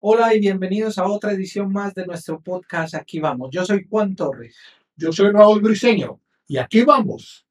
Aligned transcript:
Hola 0.00 0.32
y 0.32 0.38
bienvenidos 0.38 0.96
a 0.98 1.08
otra 1.08 1.32
edición 1.32 1.72
más 1.72 1.92
de 1.92 2.06
nuestro 2.06 2.40
podcast. 2.40 2.94
Aquí 2.94 3.18
vamos. 3.18 3.50
Yo 3.50 3.64
soy 3.64 3.84
Juan 3.90 4.14
Torres. 4.14 4.56
Yo 4.94 5.12
soy 5.12 5.32
Raúl 5.32 5.60
Briseño 5.60 6.20
y 6.46 6.56
aquí 6.56 6.84
vamos. 6.84 7.44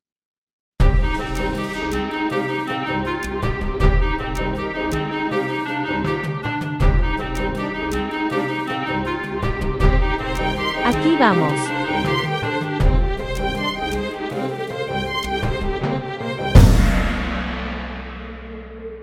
Aquí 10.85 11.17
vamos. 11.19 11.53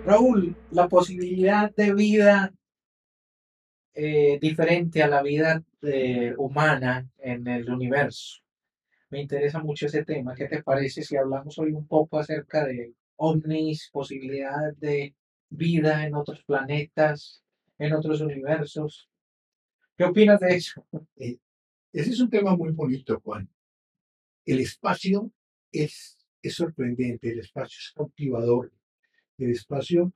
Raúl, 0.07 0.57
la 0.71 0.89
posibilidad 0.89 1.71
de 1.75 1.93
vida 1.93 2.51
eh, 3.95 4.39
diferente 4.41 5.03
a 5.03 5.09
la 5.09 5.23
vida 5.23 5.63
eh, 5.83 6.35
humana 6.37 7.09
en 7.19 7.47
el 7.47 7.71
universo. 7.71 8.43
Me 9.11 9.21
interesa 9.21 9.61
mucho 9.61 9.87
ese 9.87 10.05
tema. 10.05 10.35
¿Qué 10.35 10.47
te 10.49 10.63
parece 10.63 11.03
si 11.03 11.17
hablamos 11.17 11.59
hoy 11.59 11.73
un 11.73 11.87
poco 11.87 12.19
acerca 12.19 12.65
de 12.65 12.93
ovnis, 13.17 13.91
posibilidades 13.93 14.79
de 14.81 15.15
vida 15.49 16.05
en 16.05 16.17
otros 16.17 16.43
planetas, 16.43 17.45
en 17.79 17.93
otros 17.93 18.21
universos? 18.21 19.09
¿Qué 19.97 20.05
opinas 20.05 20.41
de 20.41 20.57
eso? 20.57 20.85
Eh, 21.17 21.39
ese 21.93 22.11
es 22.11 22.21
un 22.21 22.31
tema 22.31 22.57
muy 22.57 22.73
bonito, 22.73 23.21
Juan. 23.21 23.49
El 24.45 24.59
espacio 24.59 25.31
es, 25.71 26.19
es 26.43 26.55
sorprendente, 26.55 27.31
el 27.31 27.39
espacio 27.39 27.79
es 27.79 27.93
cautivador, 27.95 28.73
el 29.39 29.51
espacio 29.53 30.13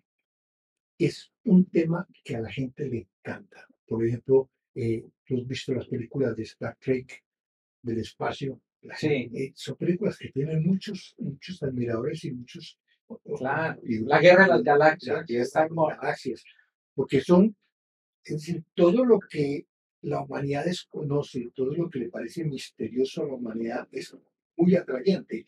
es 0.99 1.31
un 1.45 1.65
tema 1.67 2.07
que 2.25 2.37
a 2.37 2.41
la 2.41 2.51
gente 2.51 2.87
le 2.89 3.09
encanta. 3.23 3.67
Por 3.87 4.05
ejemplo, 4.05 4.51
eh, 4.75 5.05
tú 5.25 5.39
has 5.39 5.47
visto 5.47 5.73
las 5.73 5.87
películas 5.87 6.37
de 6.37 6.43
Star 6.43 6.77
Trek, 6.81 7.25
del 7.83 7.99
espacio. 8.01 8.61
Sí. 8.97 9.31
eh, 9.35 9.53
son 9.55 9.77
películas 9.77 10.17
que 10.19 10.31
tienen 10.31 10.63
muchos, 10.65 11.15
muchos 11.19 11.63
admiradores 11.63 12.25
y 12.25 12.33
muchos... 12.33 12.79
Claro, 13.39 13.81
y- 13.85 14.01
la 14.01 14.21
guerra 14.21 14.43
de 14.45 14.49
las 14.51 14.63
galaxias, 14.63 15.17
la 15.17 15.25
que 15.25 15.33
guerra 15.35 15.45
está 15.45 15.61
de 15.61 15.65
en 15.67 15.71
las 15.71 15.77
moda. 15.77 15.97
galaxias, 15.97 16.45
porque 16.95 17.21
son, 17.23 17.57
es 18.25 18.33
decir, 18.35 18.65
todo 18.75 19.05
lo 19.05 19.19
que 19.19 19.67
la 20.03 20.21
humanidad 20.23 20.65
desconoce, 20.67 21.51
todo 21.55 21.75
lo 21.75 21.89
que 21.89 22.01
le 22.01 22.09
parece 22.11 22.45
misterioso 22.45 23.23
a 23.23 23.27
la 23.29 23.35
humanidad 23.35 23.89
es 23.93 24.15
muy 24.57 24.77
atrayente. 24.77 25.47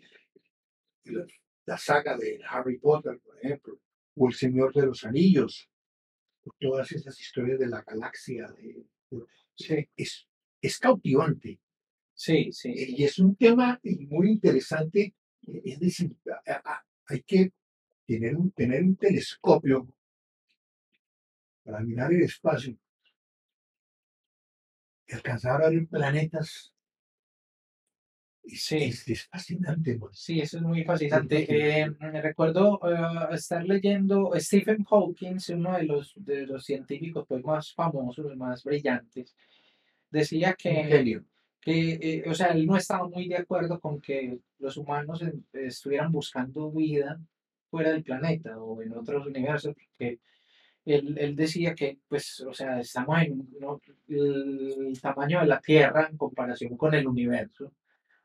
La 1.67 1.77
saga 1.79 2.17
de 2.17 2.41
Harry 2.49 2.79
Potter, 2.79 3.19
por 3.23 3.37
ejemplo, 3.39 3.79
o 4.21 4.29
El 4.29 4.35
Señor 4.45 4.71
de 4.75 4.87
los 4.87 5.01
Anillos, 5.11 5.53
o 6.47 6.51
todas 6.65 6.89
esas 6.93 7.17
historias 7.25 7.59
de 7.59 7.69
la 7.75 7.83
galaxia, 7.91 8.45
de, 8.57 8.69
de- 9.11 9.27
Sí, 9.67 9.79
es, 10.05 10.27
es 10.69 10.79
cautivante. 10.79 11.51
sí, 12.15 12.39
sí. 12.53 12.71
Eh, 12.83 12.95
Y 12.99 13.05
es 13.05 13.19
un 13.19 13.35
tema 13.37 13.69
muy 14.15 14.27
interesante, 14.37 15.03
eh, 15.47 15.63
es 15.73 15.79
decir, 15.87 16.11
hay 17.11 17.23
que 17.31 17.53
tener 18.07 18.37
un, 18.37 18.51
tener 18.53 18.83
un 18.85 18.97
telescopio 18.97 19.79
para 21.65 21.81
mirar 21.81 22.13
el 22.13 22.23
espacio 22.23 22.77
y 25.09 25.15
alcanzar 25.15 25.63
a 25.63 25.69
ver 25.71 25.87
planetas. 25.89 26.73
Sí. 28.45 28.77
es- 28.77 29.09
es 29.09 29.27
fascinante. 29.29 29.97
pues. 29.99 30.19
Sí, 30.19 30.41
eso 30.41 30.57
es 30.59 30.63
muy 30.63 30.83
fascinante. 30.85 31.47
Eh, 31.83 31.91
me 32.01 32.21
recuerdo 32.23 32.81
eh, 32.85 33.35
estar 33.35 33.65
leyendo 33.65 34.33
Stephen 34.37 34.85
Hawking, 34.85 35.37
uno 35.55 35.77
de 35.77 35.85
los, 35.85 36.13
de 36.17 36.47
los 36.47 36.65
científicos 36.65 37.27
pues, 37.29 37.45
más 37.45 37.73
famosos, 37.73 38.35
más 38.37 38.65
brillantes, 38.65 39.35
decía 40.11 40.55
que, 40.55 40.73
genio. 40.85 41.25
que 41.61 41.93
eh, 42.03 42.25
o 42.29 42.35
sea, 42.35 42.49
él 42.49 42.67
no 42.67 42.77
estaba 42.77 43.07
muy 43.09 43.29
de 43.29 43.37
acuerdo 43.37 43.79
con 43.79 44.01
que 44.01 44.41
los 44.59 44.77
humanos 44.77 45.23
estuvieran 45.53 46.11
buscando 46.11 46.71
vida 46.73 47.21
fuera 47.71 47.93
del 47.93 48.03
planeta 48.03 48.59
o 48.61 48.83
en 48.83 48.93
otros 48.97 49.27
universos, 49.27 49.75
porque 49.77 50.19
él, 50.85 51.17
él 51.19 51.37
decía 51.37 51.75
que, 51.75 51.99
pues, 52.09 52.41
o 52.41 52.53
sea, 52.53 52.81
estamos 52.81 53.21
en 53.23 53.49
¿no? 53.61 53.81
el 54.09 54.99
tamaño 55.01 55.41
de 55.41 55.47
la 55.47 55.61
Tierra 55.61 56.09
en 56.11 56.17
comparación 56.17 56.77
con 56.77 56.95
el 56.95 57.07
universo 57.07 57.73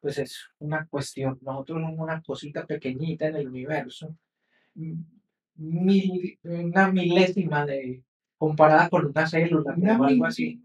pues 0.06 0.20
es 0.20 0.38
una 0.60 0.86
cuestión, 0.88 1.40
nosotros 1.42 1.82
somos 1.82 1.98
una 2.00 2.22
cosita 2.22 2.64
pequeñita 2.68 3.28
en 3.28 3.38
el 3.38 3.48
universo, 3.48 4.16
m- 4.76 5.04
mil- 5.56 6.38
una 6.44 6.92
milésima 6.92 7.66
de, 7.66 8.04
comparada 8.38 8.88
con 8.90 9.08
una 9.08 9.26
célula 9.26 9.74
Una 9.76 10.00
o 10.00 10.04
algo 10.06 10.26
así. 10.28 10.62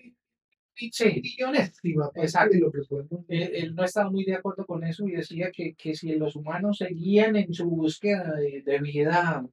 Sí, 0.74 1.22
millonésima 1.22 2.04
parte 2.10 2.20
Exacto. 2.26 2.58
lo 2.58 2.70
que 2.70 2.80
Él, 3.28 3.50
él 3.54 3.74
no 3.74 3.84
estaba 3.84 4.10
muy 4.10 4.24
de 4.26 4.34
acuerdo 4.34 4.66
con 4.66 4.84
eso 4.84 5.08
y 5.08 5.12
decía 5.12 5.50
que, 5.50 5.74
que 5.74 5.94
si 5.94 6.12
los 6.16 6.36
humanos 6.36 6.76
seguían 6.76 7.36
en 7.36 7.54
su 7.54 7.64
búsqueda 7.70 8.34
de, 8.34 8.60
de 8.60 8.78
vida, 8.78 9.46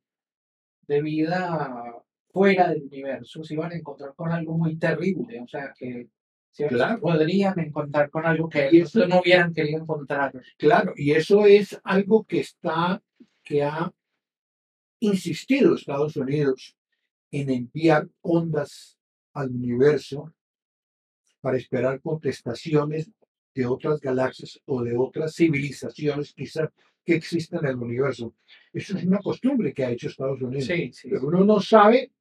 de 0.89 1.01
vida 1.01 2.03
fuera 2.33 2.69
del 2.69 2.83
universo, 2.83 3.41
se 3.45 3.53
iban 3.53 3.71
a 3.71 3.77
encontrar 3.77 4.13
con 4.15 4.31
algo 4.33 4.57
muy 4.57 4.77
terrible, 4.77 5.39
o 5.41 5.47
sea 5.47 5.73
que 5.77 6.09
Claro. 6.69 6.99
podrían 7.01 7.59
encontrar 7.59 8.09
con 8.09 8.25
algo 8.25 8.49
que 8.49 8.69
Y 8.71 8.77
ellos 8.77 8.95
eso- 8.95 9.07
no 9.07 9.19
hubieran 9.21 9.53
querido 9.53 9.81
encontrar. 9.81 10.31
Claro, 10.57 10.93
y 10.95 11.11
eso 11.11 11.45
es 11.45 11.79
algo 11.83 12.23
que 12.25 12.39
está, 12.39 13.01
que 13.43 13.63
ha 13.63 13.93
insistido 14.99 15.75
Estados 15.75 16.15
Unidos 16.15 16.75
en 17.31 17.49
enviar 17.49 18.07
ondas 18.21 18.97
al 19.33 19.51
universo 19.51 20.33
para 21.41 21.57
esperar 21.57 22.01
contestaciones 22.01 23.11
de 23.53 23.65
otras 23.65 23.99
galaxias 23.99 24.59
o 24.65 24.83
de 24.83 24.95
otras 24.97 25.35
civilizaciones 25.35 26.33
quizás 26.33 26.69
que 27.05 27.15
existen 27.15 27.59
en 27.59 27.67
el 27.67 27.75
universo. 27.77 28.33
Eso 28.73 28.97
es 28.97 29.03
una 29.05 29.19
costumbre 29.19 29.73
que 29.73 29.85
ha 29.85 29.91
hecho 29.91 30.07
Estados 30.09 30.41
Unidos. 30.41 30.65
Sí, 30.65 30.91
sí. 30.93 31.09
Pero 31.09 31.27
uno 31.27 31.43
no 31.45 31.59
sabe 31.61 32.11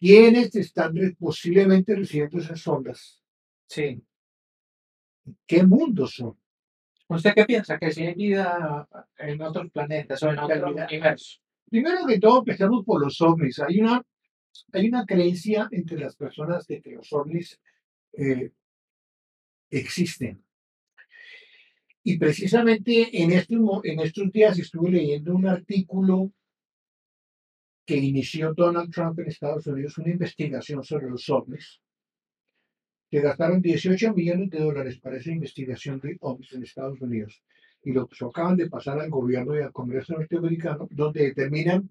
quiénes 0.00 0.54
están 0.56 0.94
posiblemente 1.18 1.94
recibiendo 1.94 2.38
esas 2.38 2.66
ondas, 2.66 3.22
Sí. 3.66 4.02
qué 5.46 5.62
mundos 5.62 6.14
son. 6.14 6.36
¿Usted 7.08 7.34
qué 7.34 7.44
piensa? 7.44 7.78
¿Que 7.78 7.92
si 7.92 8.06
hay 8.06 8.14
vida 8.14 8.88
en 9.18 9.42
otros 9.42 9.70
planetas 9.70 10.22
o 10.22 10.30
en 10.30 10.38
otros 10.38 10.74
universos? 10.74 11.42
Primero 11.68 12.06
que 12.06 12.18
todo, 12.18 12.38
empezamos 12.38 12.84
por 12.84 13.00
los 13.00 13.20
ovnis. 13.20 13.60
Hay 13.60 13.80
una, 13.80 14.02
hay 14.72 14.88
una 14.88 15.04
creencia 15.04 15.68
entre 15.70 15.98
las 15.98 16.16
personas 16.16 16.66
de 16.66 16.80
que 16.80 16.92
los 16.92 17.12
ovnis 17.12 17.60
eh, 18.12 18.52
existen. 19.70 20.42
Y 22.02 22.16
precisamente 22.16 23.22
en, 23.22 23.32
este, 23.32 23.54
en 23.84 24.00
estos 24.00 24.32
días 24.32 24.58
estuve 24.58 24.90
leyendo 24.90 25.34
un 25.34 25.46
artículo 25.46 26.32
que 27.90 27.96
inició 27.96 28.54
Donald 28.54 28.92
Trump 28.92 29.18
en 29.18 29.26
Estados 29.26 29.66
Unidos, 29.66 29.98
una 29.98 30.12
investigación 30.12 30.84
sobre 30.84 31.10
los 31.10 31.28
ovnis. 31.28 31.80
que 33.10 33.20
gastaron 33.20 33.60
18 33.60 34.14
millones 34.14 34.48
de 34.50 34.60
dólares 34.60 35.00
para 35.00 35.16
esa 35.16 35.32
investigación 35.32 35.98
de 35.98 36.16
ovnis 36.20 36.52
en 36.52 36.62
Estados 36.62 37.00
Unidos. 37.00 37.42
Y 37.82 37.90
lo 37.90 38.08
acaban 38.28 38.56
de 38.56 38.70
pasar 38.70 39.00
al 39.00 39.10
gobierno 39.10 39.56
y 39.56 39.62
al 39.62 39.72
Congreso 39.72 40.12
norteamericano, 40.12 40.86
donde 40.92 41.24
determinan 41.24 41.90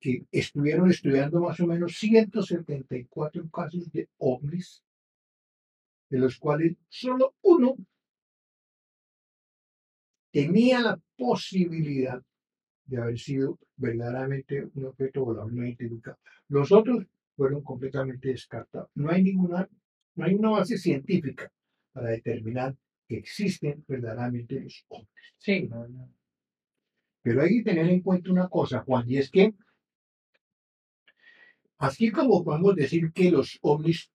que 0.00 0.24
estuvieron 0.32 0.90
estudiando 0.90 1.38
más 1.40 1.60
o 1.60 1.66
menos 1.68 1.96
174 1.96 3.48
casos 3.48 3.92
de 3.92 4.08
ovnis, 4.18 4.82
de 6.10 6.18
los 6.18 6.36
cuales 6.40 6.74
solo 6.88 7.36
uno 7.42 7.76
tenía 10.32 10.80
la 10.80 11.00
posibilidad 11.16 12.20
de 12.86 12.96
haber 12.98 13.18
sido 13.18 13.58
verdaderamente 13.76 14.68
un 14.74 14.86
objeto 14.86 15.24
volador 15.24 15.52
no 15.52 15.64
identificado. 15.64 16.18
Los 16.48 16.72
otros 16.72 17.04
fueron 17.36 17.62
completamente 17.62 18.28
descartados. 18.28 18.90
No 18.94 19.10
hay 19.10 19.22
ninguna, 19.22 19.68
no 20.14 20.24
hay 20.24 20.34
una 20.34 20.50
base 20.50 20.78
científica 20.78 21.52
para 21.92 22.10
determinar 22.10 22.76
que 23.08 23.18
existen 23.18 23.84
verdaderamente 23.86 24.60
los 24.60 24.84
ovnis. 24.88 25.08
Sí, 25.38 25.68
no, 25.68 25.86
no. 25.88 26.12
Pero 27.22 27.42
hay 27.42 27.58
que 27.58 27.70
tener 27.70 27.88
en 27.88 28.00
cuenta 28.00 28.30
una 28.30 28.48
cosa, 28.48 28.80
Juan, 28.80 29.04
y 29.10 29.18
es 29.18 29.30
que 29.30 29.54
así 31.78 32.10
como 32.10 32.44
podemos 32.44 32.74
decir 32.74 33.12
que 33.12 33.30
los 33.30 33.58
ovnis 33.62 34.10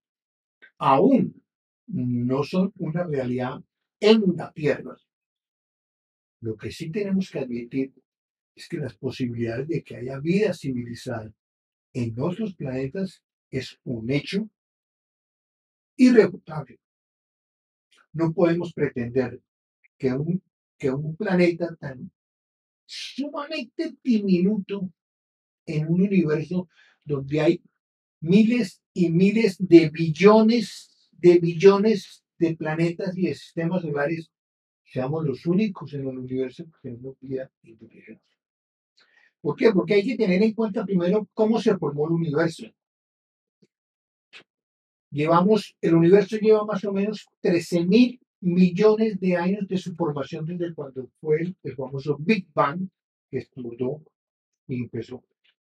aún 0.78 1.44
no 1.88 2.44
son 2.44 2.72
una 2.78 3.04
realidad 3.04 3.62
en 4.00 4.36
la 4.36 4.52
Tierra, 4.52 4.96
lo 6.40 6.56
que 6.56 6.72
sí 6.72 6.90
tenemos 6.90 7.30
que 7.30 7.40
admitir 7.40 7.94
es 8.62 8.70
que 8.70 8.78
las 8.78 8.96
posibilidades 8.96 9.68
de 9.68 9.84
que 9.84 9.98
haya 9.98 10.20
vida 10.20 10.54
civilizada 10.54 11.34
en 11.94 12.20
otros 12.20 12.56
planetas 12.56 13.24
es 13.50 13.80
un 13.84 14.10
hecho 14.12 14.48
irrefutable. 15.98 16.80
No 18.14 18.32
podemos 18.34 18.72
pretender 18.74 19.42
que 19.98 20.14
un, 20.14 20.44
que 20.78 20.92
un 20.92 21.16
planeta 21.16 21.76
tan 21.76 22.12
sumamente 22.86 23.96
diminuto 24.04 24.92
en 25.66 25.88
un 25.88 26.02
universo 26.02 26.70
donde 27.04 27.42
hay 27.42 27.64
miles 28.20 28.82
y 28.94 29.10
miles 29.10 29.56
de 29.58 29.90
billones, 29.90 31.10
de 31.12 31.40
billones 31.40 32.24
de 32.38 32.56
planetas 32.56 33.18
y 33.18 33.24
de 33.28 33.36
sistemas 33.36 33.82
solares, 33.82 34.30
seamos 34.84 35.26
los 35.26 35.46
únicos 35.46 35.94
en 35.94 36.02
el 36.02 36.18
universo 36.18 36.66
que 36.66 36.90
tenemos 36.90 37.16
vida 37.20 37.50
inteligente. 37.64 38.32
¿Por 39.42 39.56
qué? 39.56 39.72
Porque 39.72 39.96
hay 39.96 40.06
que 40.06 40.18
tener 40.18 40.42
en 40.44 40.54
cuenta 40.54 40.86
primero 40.86 41.28
cómo 41.34 41.60
se 41.60 41.78
formó 41.78 42.06
el 42.06 42.14
universo. 42.14 42.66
Llevamos, 45.10 45.76
el 45.82 45.96
universo 45.96 46.38
lleva 46.38 46.64
más 46.64 46.86
o 46.86 46.94
menos 46.94 47.28
13 47.42 47.86
mil 47.86 48.22
millones 48.40 49.20
de 49.20 49.36
años 49.36 49.68
de 49.68 49.78
su 49.78 49.94
formación 49.96 50.46
desde 50.46 50.74
cuando 50.74 51.10
fue 51.20 51.42
el, 51.42 51.56
el 51.64 51.76
famoso 51.76 52.18
Big 52.20 52.48
Bang 52.54 52.88
que 53.30 53.40
explotó 53.40 54.04
y 54.68 54.76
empezó. 54.76 55.24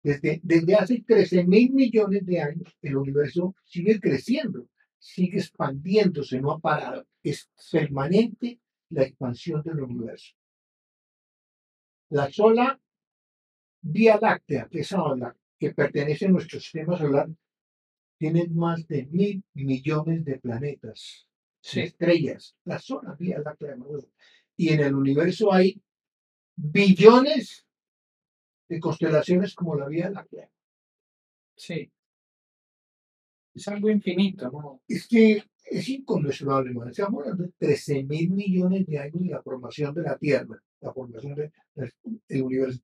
Desde, 0.04 0.40
desde 0.44 0.76
hace 0.76 1.04
13 1.06 1.46
mil 1.46 1.72
millones 1.72 2.26
de 2.26 2.42
años, 2.42 2.78
el 2.82 2.98
universo 2.98 3.56
sigue 3.64 4.00
creciendo, 4.00 4.68
sigue 4.98 5.38
expandiéndose, 5.38 6.42
no 6.42 6.52
ha 6.52 6.60
parado. 6.60 7.06
Es 7.24 7.50
permanente 7.72 8.60
la 8.90 9.04
expansión 9.04 9.62
del 9.64 9.82
universo. 9.82 10.34
La 12.10 12.32
sola 12.32 12.80
Vía 13.82 14.18
Láctea, 14.22 14.68
que 14.70 14.80
es 14.82 14.92
la 14.92 15.36
que 15.60 15.74
pertenece 15.74 16.26
a 16.26 16.30
nuestro 16.30 16.60
sistema 16.60 16.98
solar, 16.98 17.30
tiene 18.18 18.48
más 18.50 18.88
de 18.88 19.06
mil 19.08 19.44
millones 19.54 20.24
de 20.26 20.40
planetas, 20.40 21.28
Sí. 21.62 21.82
estrellas, 21.82 22.56
la 22.66 22.80
sola 22.80 23.16
Vía 23.20 23.40
Láctea. 23.40 23.76
¿no? 23.76 23.86
Y 24.58 24.70
en 24.70 24.82
el 24.82 24.96
universo 24.96 25.52
hay 25.54 25.82
billones 26.56 27.66
de 28.70 28.80
constelaciones 28.80 29.54
como 29.56 29.76
la 29.76 29.88
Vía 29.88 30.10
Láctea. 30.10 30.50
Sí. 31.56 31.92
Es 33.54 33.68
algo 33.68 33.90
infinito, 33.90 34.50
¿no? 34.50 34.82
Es 34.88 35.08
que 35.08 35.44
es 35.66 35.90
inconmensurable, 35.90 36.74
man. 36.74 36.90
Estamos 36.90 37.22
hablando 37.24 37.44
de 37.44 37.54
13 37.58 38.04
mil 38.04 38.32
millones 38.32 38.86
de 38.88 38.98
años 39.00 39.22
de 39.24 39.30
la 39.30 39.42
formación 39.42 39.94
de 39.94 40.04
la 40.04 40.18
Tierra, 40.18 40.62
la 40.80 40.94
formación 40.94 41.36
de- 41.36 41.52
del 41.76 41.94
del 42.28 42.42
universo. 42.44 42.80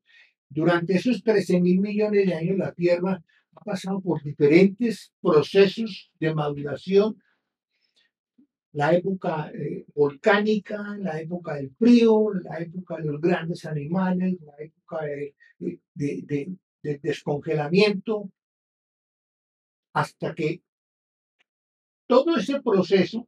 Durante 0.50 0.94
esos 0.94 1.24
13 1.24 1.60
mil 1.62 1.80
millones 1.80 2.26
de 2.26 2.34
años, 2.34 2.58
la 2.58 2.74
Tierra 2.74 3.24
ha 3.52 3.64
pasado 3.64 4.00
por 4.02 4.24
diferentes 4.24 5.12
procesos 5.22 6.12
de 6.20 6.34
maduración. 6.34 7.22
La 8.72 8.94
época 8.94 9.52
eh, 9.54 9.86
volcánica, 9.94 10.96
la 11.00 11.20
época 11.20 11.56
del 11.56 11.72
frío, 11.72 12.34
la 12.34 12.60
época 12.60 12.98
de 12.98 13.06
los 13.06 13.20
grandes 13.20 13.66
animales, 13.66 14.38
la 14.42 14.56
época 14.60 15.04
de, 15.04 16.58
descongelamiento, 17.02 18.32
hasta 19.94 20.36
que 20.36 20.62
todo 22.06 22.38
ese 22.38 22.62
proceso 22.62 23.28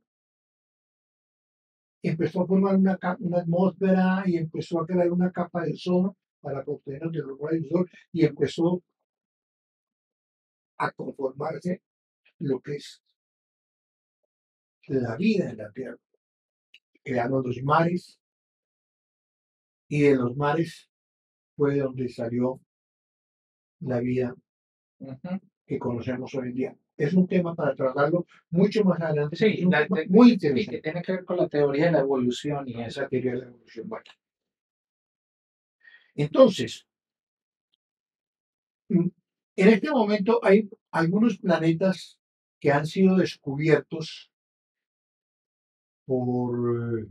empezó 2.02 2.44
a 2.44 2.48
formar 2.48 2.76
una 2.76 2.98
atmósfera 3.40 4.24
y 4.26 4.38
empezó 4.38 4.80
a 4.80 4.86
crear 4.86 5.12
una 5.12 5.32
capa 5.32 5.66
de 5.66 5.74
ozono 5.74 6.16
para 6.42 6.62
rayos 6.64 7.12
del 7.12 7.70
sol 7.70 7.90
y 8.12 8.26
empezó 8.26 8.82
a 10.78 10.92
conformarse 10.92 11.82
lo 12.40 12.60
que 12.62 12.76
es 12.78 13.02
la 14.88 15.16
vida 15.18 15.50
en 15.50 15.58
la 15.58 15.72
Tierra. 15.72 15.98
Crearon 17.04 17.44
los 17.46 17.62
mares 17.64 18.20
y 19.88 20.02
de 20.02 20.16
los 20.16 20.36
mares 20.36 20.90
fue 21.56 21.76
de 21.76 21.82
donde 21.82 22.10
salió 22.10 22.60
la 23.82 24.00
vida 24.00 24.36
Ujú. 25.00 25.40
que 25.66 25.80
conocemos 25.80 26.34
hoy 26.36 26.50
en 26.50 26.54
día. 26.56 26.78
Es 26.98 27.14
un 27.14 27.28
tema 27.28 27.56
para 27.56 27.74
tratarlo 27.76 28.26
mucho 28.50 28.84
más 28.84 29.00
adelante. 29.02 29.36
Sí, 29.38 29.66
la- 29.70 29.88
muy 30.10 30.32
interesante. 30.34 30.76
que 30.78 30.82
tiene 30.82 31.02
que 31.02 31.12
ver 31.14 31.26
con 31.26 31.38
la 31.38 31.48
teoría 31.48 31.86
de 31.86 31.92
la 31.94 32.00
evolución 32.02 32.68
y 32.68 32.82
esa 32.82 33.08
teoría 33.08 33.32
de 33.32 33.38
la 33.40 33.46
evolución. 33.46 33.88
Bueno. 33.88 34.06
Entonces, 36.20 36.86
mm, 38.90 39.08
en 39.56 39.68
este 39.70 39.90
momento 39.90 40.44
hay 40.44 40.70
algunos 40.92 41.38
planetas 41.38 42.20
que 42.60 42.74
han 42.74 42.86
sido 42.86 43.16
descubiertos 43.16 44.30
por 46.06 47.08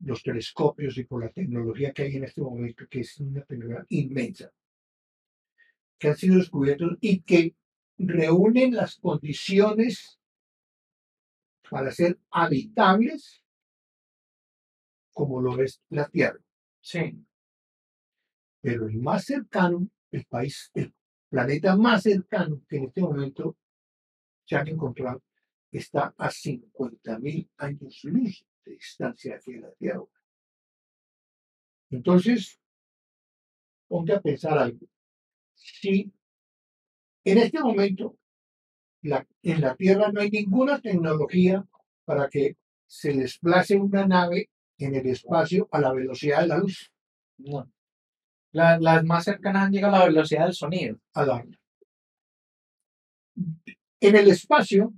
los 0.00 0.22
telescopios 0.22 0.98
y 0.98 1.04
por 1.04 1.24
la 1.24 1.30
tecnología 1.30 1.94
que 1.94 2.02
hay 2.02 2.16
en 2.16 2.24
este 2.24 2.42
momento, 2.42 2.84
que 2.90 3.00
es 3.00 3.18
una 3.18 3.42
tecnología 3.44 3.86
inmensa, 3.88 4.52
que 5.98 6.08
han 6.08 6.16
sido 6.16 6.36
descubiertos 6.36 6.98
y 7.00 7.22
que 7.22 7.56
reúnen 7.96 8.74
las 8.74 8.96
condiciones 8.96 10.20
para 11.70 11.90
ser 11.92 12.18
habitables 12.30 13.42
como 15.14 15.40
lo 15.40 15.62
es 15.62 15.80
la 15.88 16.06
Tierra. 16.10 16.40
Sí, 16.82 17.24
pero 18.60 18.86
el 18.86 18.98
más 18.98 19.24
cercano, 19.24 19.88
el 20.10 20.24
país, 20.26 20.70
el 20.74 20.92
planeta 21.28 21.76
más 21.76 22.02
cercano 22.02 22.62
que 22.68 22.76
en 22.76 22.84
este 22.84 23.00
momento 23.00 23.56
se 24.44 24.56
han 24.56 24.68
encontrado, 24.68 25.22
está 25.70 26.14
a 26.18 26.28
50.000 26.28 27.48
años 27.58 28.00
luz 28.04 28.44
de 28.64 28.72
distancia 28.72 29.36
hacia 29.36 29.60
la 29.60 29.70
Tierra. 29.72 30.04
Entonces, 31.90 32.60
ponte 33.88 34.12
a 34.12 34.20
pensar 34.20 34.58
algo. 34.58 34.86
Si 35.54 36.12
en 37.24 37.38
este 37.38 37.60
momento 37.60 38.16
en 39.02 39.60
la 39.60 39.74
Tierra 39.76 40.10
no 40.12 40.20
hay 40.20 40.30
ninguna 40.30 40.80
tecnología 40.80 41.66
para 42.04 42.28
que 42.28 42.56
se 42.86 43.12
desplace 43.12 43.76
una 43.76 44.06
nave 44.06 44.50
en 44.78 44.94
el 44.94 45.06
espacio 45.06 45.68
a 45.70 45.80
la 45.80 45.92
velocidad 45.92 46.40
de 46.40 46.48
la 46.48 46.58
luz, 46.58 46.92
no. 47.38 47.70
La- 48.52 48.78
las 48.78 49.04
más 49.04 49.24
cercanas 49.24 49.64
han 49.66 49.72
llegado 49.72 49.96
a 49.96 49.98
la 50.00 50.06
velocidad 50.06 50.44
del 50.44 50.54
sonido. 50.54 50.98
a 51.14 51.24
la 51.26 51.44
En 54.00 54.16
el 54.16 54.28
espacio, 54.28 54.92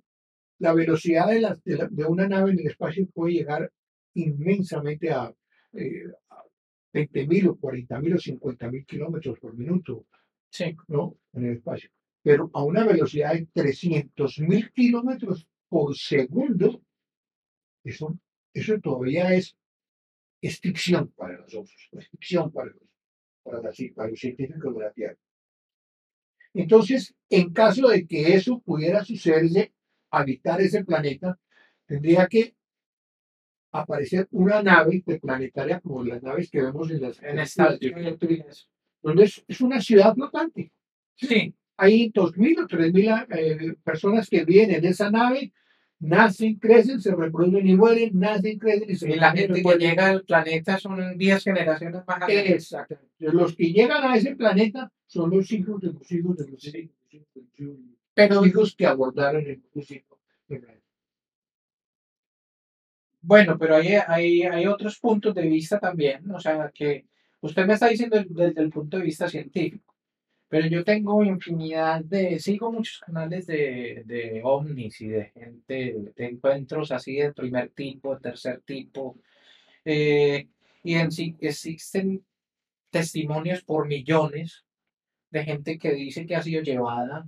la 0.59 0.73
velocidad 0.75 1.29
de, 1.29 1.41
la- 1.41 1.59
de 1.65 1.77
la- 1.77 1.89
de 1.89 2.05
una 2.05 2.29
nave 2.29 2.53
en 2.53 2.61
el 2.61 2.67
espacio 2.69 3.07
puede 3.13 3.35
llegar 3.35 3.71
inmensamente 4.15 5.11
a, 5.11 5.33
eh, 5.73 6.05
a 6.31 6.45
20.000 6.93 7.49
o 7.49 7.57
40.000 7.57 8.15
o 8.15 8.19
50.000 8.19 8.85
kilómetros 8.87 9.39
por 9.41 9.55
minuto, 9.57 10.07
Sí, 10.51 10.77
¿no? 10.89 11.17
En 11.33 11.47
el 11.47 11.53
espacio. 11.57 11.89
Pero 12.23 12.51
a 12.53 12.63
una 12.63 12.85
velocidad 12.85 13.33
de 13.33 13.47
300.000 13.55 14.71
kilómetros 14.73 15.47
por 15.69 15.97
segundo, 15.97 16.83
eso, 17.83 18.19
eso 18.53 18.79
todavía 18.81 19.33
es, 19.35 19.57
es 20.43 20.61
ficción 20.61 21.09
para 21.17 21.39
nosotros, 21.39 21.89
es 21.93 22.09
ficción 22.11 22.53
para 22.53 22.67
los, 22.71 22.83
para, 23.43 23.61
la 23.61 23.73
para 23.95 24.11
los 24.11 24.19
científicos 24.19 24.75
de 24.75 24.81
la 24.81 24.93
Tierra. 24.93 25.19
Entonces, 26.55 27.15
en 27.31 27.53
caso 27.53 27.89
de 27.89 28.07
que 28.07 28.35
eso 28.35 28.61
pudiera 28.61 29.05
sucederse, 29.05 29.73
habitar 30.11 30.61
ese 30.61 30.85
planeta, 30.85 31.39
tendría 31.87 32.27
que 32.27 32.55
aparecer 33.73 34.29
una 34.31 34.63
nave 34.63 34.97
interplanetaria 34.97 35.81
como 35.81 36.05
las 36.05 36.23
naves 36.23 36.51
que 36.51 36.61
vemos 36.61 36.91
en 36.91 37.01
las 37.01 37.23
en 37.23 38.19
Trek. 38.19 38.45
donde 39.03 39.25
es, 39.25 39.43
es 39.49 39.61
una 39.63 39.81
ciudad 39.81 40.15
flotante. 40.15 40.73
Sí, 41.15 41.55
Hay 41.79 42.11
2.000 42.11 42.65
o 42.65 42.69
3.000 42.69 43.27
eh, 43.31 43.75
personas 43.83 44.29
que 44.29 44.45
viven 44.45 44.73
en 44.73 44.85
esa 44.85 45.11
nave, 45.11 45.53
nacen, 46.03 46.57
crecen, 46.57 47.01
se 47.01 47.15
reproducen 47.15 47.67
y 47.67 47.77
mueren, 47.77 48.11
nacen, 48.19 48.59
crecen 48.59 48.91
y 48.91 48.97
se 48.97 49.09
y 49.09 49.15
la 49.15 49.33
reproducen 49.33 49.57
y 49.57 49.69
gente 49.69 49.79
que 49.79 49.87
llega 49.87 50.11
al 50.11 50.25
planeta 50.25 50.79
son 50.79 51.17
10 51.17 51.45
generaciones 51.45 52.03
más 52.07 52.23
adelante. 52.23 52.55
Exactamente. 52.55 53.09
Los 53.19 53.55
que 53.55 53.73
llegan 53.73 54.05
a 54.05 54.17
ese 54.17 54.35
planeta 54.35 54.91
son 55.07 55.31
los 55.31 55.51
hijos 55.53 55.81
de 55.81 55.93
los 55.93 56.13
hijos 56.13 56.37
de 56.37 56.51
los 56.51 56.65
hijos, 56.65 56.91
de 57.11 57.13
los 57.13 57.21
hijos, 57.21 57.35
de 57.35 57.43
los 57.45 57.61
hijos, 57.61 57.77
Pero 58.15 58.35
los 58.35 58.47
hijos 58.49 58.75
que 58.77 58.87
abordaron 58.87 59.47
el 59.47 59.63
crucifijo. 59.73 60.19
Bueno, 63.21 63.57
pero 63.57 63.77
hay, 63.77 63.95
hay, 64.09 64.43
hay 64.43 64.67
otros 64.67 64.99
puntos 64.99 65.33
de 65.33 65.43
vista 65.43 65.79
también, 65.79 66.29
o 66.33 66.41
sea, 66.41 66.73
que 66.75 67.07
usted 67.41 67.65
me 67.65 67.75
está 67.75 67.87
diciendo 67.87 68.21
desde 68.29 68.61
el 68.61 68.71
punto 68.71 68.99
de 68.99 69.05
vista 69.05 69.29
científico, 69.29 69.92
pero 70.53 70.67
yo 70.67 70.85
tengo 70.85 71.25
infinidad 71.25 72.05
de, 72.05 72.39
sigo 72.39 72.71
muchos 72.71 72.99
canales 72.99 73.47
de, 73.47 74.03
de 74.05 74.43
ovnis 74.45 75.01
y 75.01 75.07
de 75.09 75.31
gente, 75.31 76.13
de 76.15 76.27
encuentros 76.27 76.93
así 76.93 77.17
de 77.17 77.33
primer 77.33 77.71
tipo, 77.71 78.15
de 78.15 78.21
tercer 78.21 78.61
tipo, 78.61 79.19
eh, 79.83 80.49
y 80.85 80.95
en 80.97 81.11
sí 81.11 81.35
existen 81.41 82.23
testimonios 82.91 83.65
por 83.65 83.89
millones 83.89 84.67
de 85.31 85.43
gente 85.43 85.79
que 85.79 85.93
dice 85.95 86.27
que 86.27 86.37
ha 86.37 86.43
sido 86.43 86.61
llevada 86.63 87.27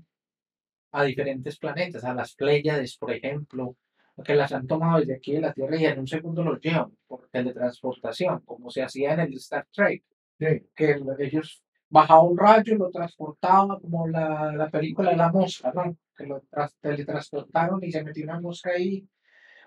a 0.92 1.04
diferentes 1.04 1.56
planetas, 1.58 2.04
a 2.04 2.12
las 2.12 2.34
Pléyades, 2.34 2.98
por 2.98 3.10
ejemplo, 3.10 3.74
que 4.22 4.34
las 4.34 4.52
han 4.52 4.66
tomado 4.66 5.00
desde 5.00 5.14
aquí 5.14 5.32
de 5.32 5.40
la 5.40 5.54
Tierra 5.54 5.76
y 5.80 5.86
en 5.86 6.00
un 6.00 6.06
segundo 6.06 6.44
los 6.44 6.60
llevan 6.60 6.92
por 7.06 7.26
teletransportación, 7.30 8.40
como 8.40 8.68
se 8.70 8.82
hacía 8.82 9.14
en 9.14 9.20
el 9.20 9.32
Star 9.36 9.66
Trek, 9.72 10.04
Sí. 10.38 10.46
que 10.76 10.90
el- 10.90 11.06
ellos 11.20 11.63
bajaba 11.94 12.22
un 12.22 12.36
rayo, 12.36 12.76
lo 12.76 12.90
transportaba, 12.90 13.78
como 13.80 14.08
la, 14.08 14.52
la 14.52 14.68
película 14.68 15.10
de 15.10 15.16
la 15.16 15.30
mosca, 15.30 15.72
¿no? 15.72 15.96
Que 16.16 16.26
lo 16.26 16.42
teletransportaron 16.80 17.82
y 17.84 17.92
se 17.92 18.02
metió 18.02 18.24
una 18.24 18.40
mosca 18.40 18.70
ahí. 18.76 19.06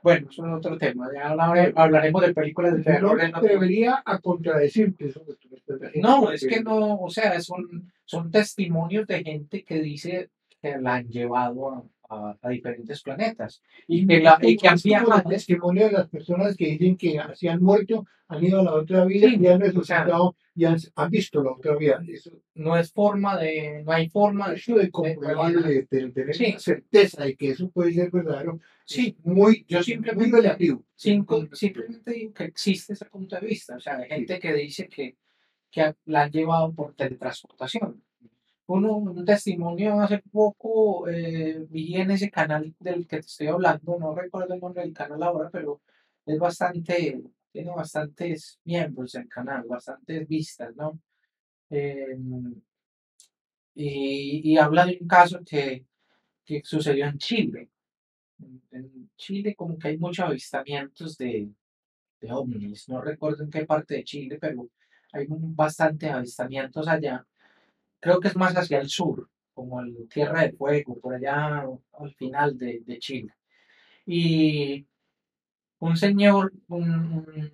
Bueno, 0.03 0.27
eso 0.29 0.45
es 0.45 0.53
otro 0.53 0.77
tema. 0.77 1.09
Ya 1.13 1.29
hablare- 1.31 1.73
hablaremos 1.75 2.21
de 2.21 2.33
películas 2.33 2.73
de 2.73 2.79
No 2.79 2.83
terror 2.83 3.21
en 3.21 3.29
otro 3.29 3.39
atrevería 3.39 4.03
a 4.05 4.19
contradecirte 4.19 5.07
eso 5.07 5.21
No, 5.95 6.29
es 6.31 6.45
que 6.45 6.61
no, 6.61 6.99
o 6.99 7.09
sea, 7.09 7.39
son, 7.41 7.91
son 8.03 8.29
testimonios 8.29 9.07
de 9.07 9.23
gente 9.23 9.63
que 9.63 9.79
dice 9.81 10.29
que 10.61 10.77
la 10.77 10.95
han 10.95 11.07
llevado 11.07 11.69
a, 11.71 11.83
a- 12.09 12.37
a 12.41 12.49
diferentes 12.49 13.01
planetas 13.01 13.61
y 13.87 14.05
que, 14.07 14.19
la, 14.21 14.37
y 14.41 14.57
que 14.57 14.67
han 14.67 14.79
como 14.79 14.95
el 14.95 15.05
viajado. 15.05 15.29
testimonio 15.29 15.85
de 15.87 15.91
las 15.93 16.09
personas 16.09 16.55
que 16.55 16.67
dicen 16.67 16.97
que 16.97 17.19
se 17.35 17.49
han 17.49 17.61
muerto, 17.61 18.05
han 18.29 18.43
ido 18.43 18.59
a 18.59 18.63
la 18.63 18.73
otra 18.73 19.05
vida 19.05 19.27
Sí, 19.29 19.37
y 19.39 19.47
han 19.47 19.55
o 19.61 19.83
sea, 19.83 20.03
resucitado 20.03 20.35
y 20.55 20.65
han, 20.65 20.77
han 20.95 21.09
visto 21.09 21.43
la 21.43 21.51
otra 21.51 21.75
vida. 21.75 22.03
Eso, 22.07 22.31
no 22.55 22.75
es 22.77 22.91
forma 22.91 23.37
de, 23.37 23.83
no 23.85 23.91
hay 23.91 24.09
forma 24.09 24.49
de, 24.49 24.55
eso 24.55 24.75
de 24.75 24.89
comprobar, 24.91 25.53
de, 25.53 25.85
tener 25.87 26.35
Sí. 26.35 26.55
certeza 26.57 27.23
de 27.23 27.35
que 27.35 27.49
eso 27.51 27.69
puede 27.69 27.93
ser 27.93 28.09
verdadero, 28.11 28.59
sí, 28.85 29.17
muy, 29.23 29.65
yo 29.67 29.77
muy 29.79 29.83
simplemente, 29.83 30.37
relativo. 30.37 30.83
cinco, 30.95 31.47
simplemente 31.53 32.11
digo 32.11 32.33
que 32.33 32.43
existe 32.45 32.93
ese 32.93 33.05
punto 33.05 33.35
de 33.39 33.47
vista, 33.47 33.75
o 33.75 33.79
sea, 33.79 33.97
de 33.97 34.07
gente 34.07 34.39
que 34.39 34.53
dice 34.53 34.87
que, 34.89 35.15
que 35.71 35.95
la 36.05 36.23
han 36.23 36.31
llevado 36.31 36.73
por 36.73 36.93
teletransportación. 36.95 38.03
Uno, 38.67 38.97
un 38.97 39.23
testimonio 39.25 39.99
hace 40.01 40.19
poco 40.19 41.07
eh, 41.07 41.65
vi 41.69 41.95
en 41.95 42.11
ese 42.11 42.29
canal 42.29 42.75
del 42.79 43.07
que 43.07 43.17
te 43.21 43.25
estoy 43.25 43.47
hablando, 43.47 43.97
no 43.97 44.13
recuerdo 44.13 44.53
el 44.53 44.59
nombre 44.59 44.83
del 44.83 44.93
canal 44.93 45.23
ahora, 45.23 45.49
pero 45.49 45.81
es 46.25 46.37
bastante, 46.37 47.23
tiene 47.51 47.71
bastantes 47.71 48.59
miembros 48.65 49.15
el 49.15 49.29
canal, 49.29 49.63
bastantes 49.67 50.27
vistas, 50.27 50.75
¿no? 50.75 50.99
Eh, 51.69 52.17
y, 53.75 54.51
y 54.53 54.57
habla 54.57 54.85
de 54.85 54.97
un 54.99 55.07
caso 55.07 55.39
que, 55.45 55.85
que 56.45 56.61
sucedió 56.63 57.05
en 57.07 57.17
Chile. 57.17 57.69
En, 58.71 59.09
Chile 59.15 59.55
como 59.55 59.77
que 59.79 59.89
hay 59.89 59.97
muchos 59.97 60.25
avistamientos 60.25 61.17
de, 61.17 61.49
de 62.21 62.31
ovnis, 62.33 62.89
no 62.89 63.01
recuerdo 63.01 63.43
en 63.43 63.49
qué 63.49 63.65
parte 63.65 63.95
de 63.95 64.03
Chile, 64.03 64.37
pero 64.41 64.69
hay 65.13 65.25
bastantes 65.29 66.11
avistamientos 66.11 66.87
allá 66.87 67.25
creo 67.99 68.19
que 68.19 68.29
es 68.29 68.35
más 68.35 68.55
hacia 68.55 68.79
el 68.79 68.89
sur, 68.89 69.29
como 69.53 69.81
el 69.81 70.07
Tierra 70.09 70.41
del 70.41 70.55
Fuego, 70.57 70.99
por 70.99 71.15
allá 71.15 71.65
al 71.93 72.13
final 72.15 72.57
de, 72.57 72.81
de 72.85 72.99
Chile. 72.99 73.33
Y 74.05 74.85
un 75.79 75.97
señor, 75.97 76.53
un, 76.69 77.51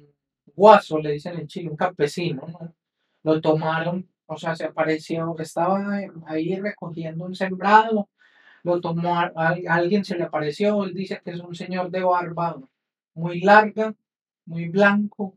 guaso, 0.56 1.00
le 1.00 1.12
dicen 1.14 1.40
en 1.40 1.48
Chile, 1.48 1.70
un 1.70 1.76
campesino, 1.78 2.48
¿no? 2.48 2.76
Lo 3.24 3.42
tomaron, 3.42 4.10
o 4.26 4.38
sea, 4.38 4.56
se 4.56 4.66
apareció, 4.66 5.36
estaba 5.40 6.00
ahí 6.28 6.56
recogiendo 6.60 7.26
un 7.26 7.36
sembrado, 7.36 8.10
lo 8.64 8.82
tomó, 8.82 9.20
a, 9.20 9.32
a- 9.36 9.58
alguien 9.70 10.06
se 10.06 10.18
le 10.18 10.24
apareció, 10.26 10.84
él 10.86 10.94
dice 10.94 11.22
que 11.24 11.32
es 11.32 11.40
un 11.40 11.56
señor 11.56 11.92
de 11.92 12.04
barba 12.04 12.60
muy 13.16 13.42
larga, 13.42 13.96
muy 14.46 14.70
blanco, 14.70 15.36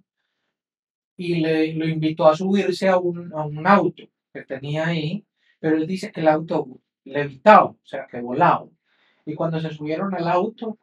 y 1.18 1.36
le, 1.40 1.74
lo 1.74 1.86
invitó 1.86 2.26
a 2.26 2.36
subirse 2.36 2.88
a 2.88 2.96
un, 2.98 3.32
a 3.34 3.44
un 3.44 3.66
auto 3.66 4.04
que 4.36 4.44
tenía 4.44 4.88
ahí, 4.88 5.24
pero 5.58 5.76
él 5.76 5.86
dice 5.86 6.12
que 6.12 6.20
el 6.20 6.28
auto 6.28 6.80
levitaba, 7.04 7.66
o 7.66 7.78
sea, 7.82 8.06
que 8.06 8.20
volaba. 8.20 8.68
Y 9.24 9.34
cuando 9.34 9.60
se 9.60 9.70
subieron 9.70 10.14
al 10.14 10.28
auto, 10.28 10.78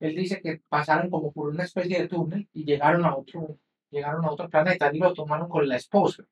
él 0.00 0.16
dice 0.16 0.40
que 0.40 0.60
pasaron 0.68 1.10
como 1.10 1.32
por 1.32 1.48
una 1.50 1.64
especie 1.64 2.00
de 2.00 2.08
túnel 2.08 2.48
y 2.52 2.64
llegaron 2.64 3.04
a 3.04 3.16
otro, 3.16 3.58
llegaron 3.90 4.24
a 4.24 4.30
otro 4.30 4.48
planeta 4.50 4.90
y 4.92 4.98
lo 4.98 5.14
tomaron 5.14 5.48
con 5.48 5.68
la 5.68 5.76
esposa. 5.76 6.24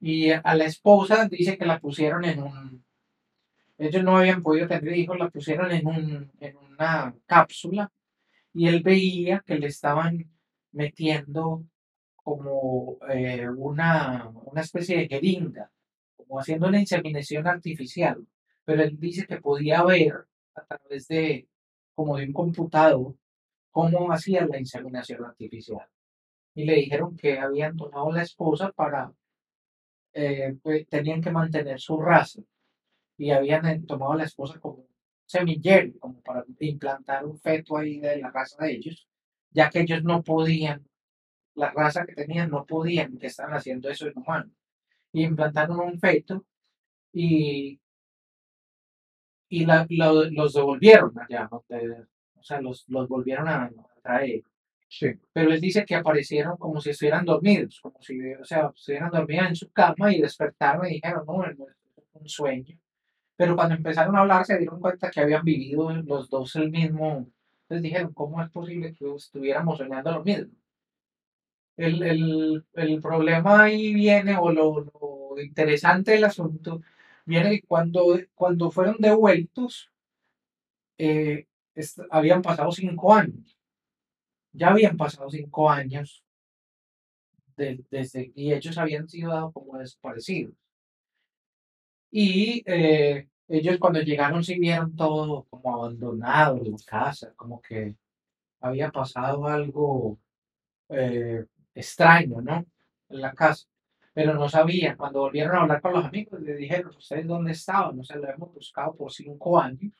Y 0.00 0.30
a 0.30 0.54
la 0.54 0.64
esposa 0.64 1.28
dice 1.28 1.58
que 1.58 1.66
la 1.66 1.80
pusieron 1.80 2.24
en 2.24 2.42
un, 2.42 2.84
ellos 3.78 4.04
no 4.04 4.16
habían 4.16 4.42
podido 4.42 4.68
tener 4.68 4.96
hijos, 4.96 5.18
la 5.18 5.30
pusieron 5.30 5.72
en, 5.72 5.86
un, 5.86 6.32
en 6.40 6.56
una 6.56 7.14
cápsula 7.26 7.90
y 8.52 8.68
él 8.68 8.82
veía 8.82 9.42
que 9.44 9.58
le 9.58 9.66
estaban 9.66 10.30
metiendo 10.72 11.64
como 12.24 12.98
eh, 13.10 13.48
una, 13.48 14.30
una 14.46 14.60
especie 14.62 14.96
de 14.98 15.08
jeringa, 15.08 15.70
como 16.16 16.40
haciendo 16.40 16.68
una 16.68 16.80
inseminación 16.80 17.46
artificial, 17.46 18.26
pero 18.64 18.82
él 18.82 18.98
dice 18.98 19.26
que 19.26 19.40
podía 19.40 19.84
ver 19.84 20.26
a 20.54 20.64
través 20.64 21.06
de, 21.08 21.46
como 21.94 22.16
de 22.16 22.26
un 22.26 22.32
computador, 22.32 23.14
cómo 23.70 24.10
hacían 24.10 24.48
la 24.48 24.58
inseminación 24.58 25.24
artificial. 25.24 25.86
Y 26.54 26.64
le 26.64 26.76
dijeron 26.76 27.16
que 27.16 27.38
habían 27.38 27.76
tomado 27.76 28.10
la 28.10 28.22
esposa 28.22 28.72
para, 28.72 29.12
eh, 30.14 30.56
pues, 30.62 30.88
tenían 30.88 31.20
que 31.20 31.30
mantener 31.30 31.78
su 31.78 32.00
raza, 32.00 32.40
y 33.18 33.30
habían 33.32 33.66
eh, 33.66 33.82
tomado 33.86 34.14
la 34.14 34.24
esposa 34.24 34.58
como 34.60 34.86
semillero, 35.26 35.92
como 36.00 36.22
para 36.22 36.44
implantar 36.60 37.26
un 37.26 37.38
feto 37.38 37.76
ahí 37.76 37.98
de 37.98 38.16
la 38.16 38.30
raza 38.30 38.64
de 38.64 38.72
ellos, 38.72 39.06
ya 39.50 39.68
que 39.68 39.80
ellos 39.80 40.02
no 40.02 40.22
podían 40.22 40.86
la 41.56 41.70
raza 41.72 42.06
que 42.06 42.14
tenían 42.14 42.50
no 42.50 42.64
podían, 42.66 43.18
que 43.18 43.28
estaban 43.28 43.54
haciendo 43.54 43.88
eso 43.90 44.06
en 44.06 44.14
humanos. 44.16 44.52
Y 45.12 45.24
implantaron 45.24 45.80
un 45.80 45.98
feto 46.00 46.44
y, 47.12 47.80
y 49.48 49.64
la- 49.66 49.86
lo- 49.90 50.30
los 50.30 50.52
devolvieron 50.54 51.12
allá, 51.18 51.48
donde- 51.50 52.06
o 52.38 52.42
sea, 52.42 52.60
los, 52.60 52.84
los 52.88 53.08
volvieron 53.08 53.48
a, 53.48 53.64
a 53.64 53.72
traer. 54.02 54.42
Sí. 54.88 55.08
Pero 55.32 55.52
él 55.52 55.60
dice 55.60 55.84
que 55.84 55.94
aparecieron 55.94 56.56
como 56.56 56.80
si 56.80 56.90
estuvieran 56.90 57.24
dormidos, 57.24 57.80
como 57.80 58.00
si, 58.00 58.18
o 58.34 58.44
sea, 58.44 58.70
estuvieran 58.74 59.10
dormidos 59.10 59.48
en 59.48 59.56
su 59.56 59.70
cama 59.72 60.12
y 60.14 60.20
despertaron 60.20 60.86
y 60.86 60.94
dijeron, 60.94 61.24
no, 61.26 61.38
no, 61.38 61.66
es 61.68 61.76
un 62.12 62.28
sueño. 62.28 62.78
Pero 63.36 63.56
cuando 63.56 63.76
empezaron 63.76 64.16
a 64.16 64.20
hablar 64.20 64.46
se 64.46 64.58
dieron 64.58 64.80
cuenta 64.80 65.10
que 65.10 65.20
habían 65.20 65.44
vivido 65.44 65.90
los 65.92 66.30
dos 66.30 66.56
el 66.56 66.70
mismo. 66.70 67.28
Entonces 67.62 67.82
dijeron, 67.82 68.12
¿cómo 68.14 68.42
es 68.42 68.50
posible 68.50 68.94
que 68.94 69.14
estuviéramos 69.16 69.78
soñando 69.78 70.12
lo 70.12 70.24
mismo? 70.24 70.52
El, 71.76 72.02
el, 72.02 72.64
el 72.74 73.00
problema 73.00 73.62
ahí 73.64 73.94
viene, 73.94 74.36
o 74.36 74.50
lo, 74.52 74.80
lo 75.36 75.40
interesante 75.42 76.12
del 76.12 76.24
asunto, 76.24 76.80
viene 77.26 77.62
cuando, 77.66 78.18
cuando 78.34 78.70
fueron 78.70 78.96
devueltos, 78.98 79.90
eh, 80.98 81.46
habían 82.10 82.42
pasado 82.42 82.72
cinco 82.72 83.14
años. 83.14 83.56
Ya 84.54 84.70
habían 84.70 84.96
pasado 84.96 85.28
cinco 85.30 85.70
años 85.70 86.24
de- 87.56 87.84
desde, 87.90 88.32
y 88.34 88.52
ellos 88.52 88.78
habían 88.78 89.08
sido 89.08 89.50
como 89.52 89.78
desaparecidos. 89.78 90.54
Y 92.10 92.62
eh, 92.66 93.28
ellos 93.48 93.78
cuando 93.78 94.00
llegaron 94.00 94.44
sí 94.44 94.58
vieron 94.58 94.94
todo 94.96 95.44
como 95.50 95.74
abandonado, 95.74 96.60
la 96.64 96.76
casa, 96.86 97.32
como 97.36 97.60
que 97.60 97.96
había 98.60 98.90
pasado 98.92 99.46
algo 99.48 100.18
eh, 100.90 101.46
extraño, 101.74 102.40
¿no? 102.40 102.64
En 103.08 103.20
la 103.20 103.32
casa. 103.32 103.66
Pero 104.12 104.34
no 104.34 104.48
sabían. 104.48 104.96
Cuando 104.96 105.20
volvieron 105.20 105.56
a 105.56 105.62
hablar 105.62 105.80
con 105.80 105.92
los 105.94 106.04
amigos, 106.04 106.40
les 106.40 106.56
dijeron, 106.56 106.94
¿ustedes 106.96 107.26
dónde 107.26 107.52
estaban? 107.52 107.98
O 107.98 108.04
sea, 108.04 108.16
lo 108.16 108.28
hemos 108.28 108.52
buscado 108.54 108.94
por 108.94 109.12
cinco 109.12 109.58
años. 109.58 109.92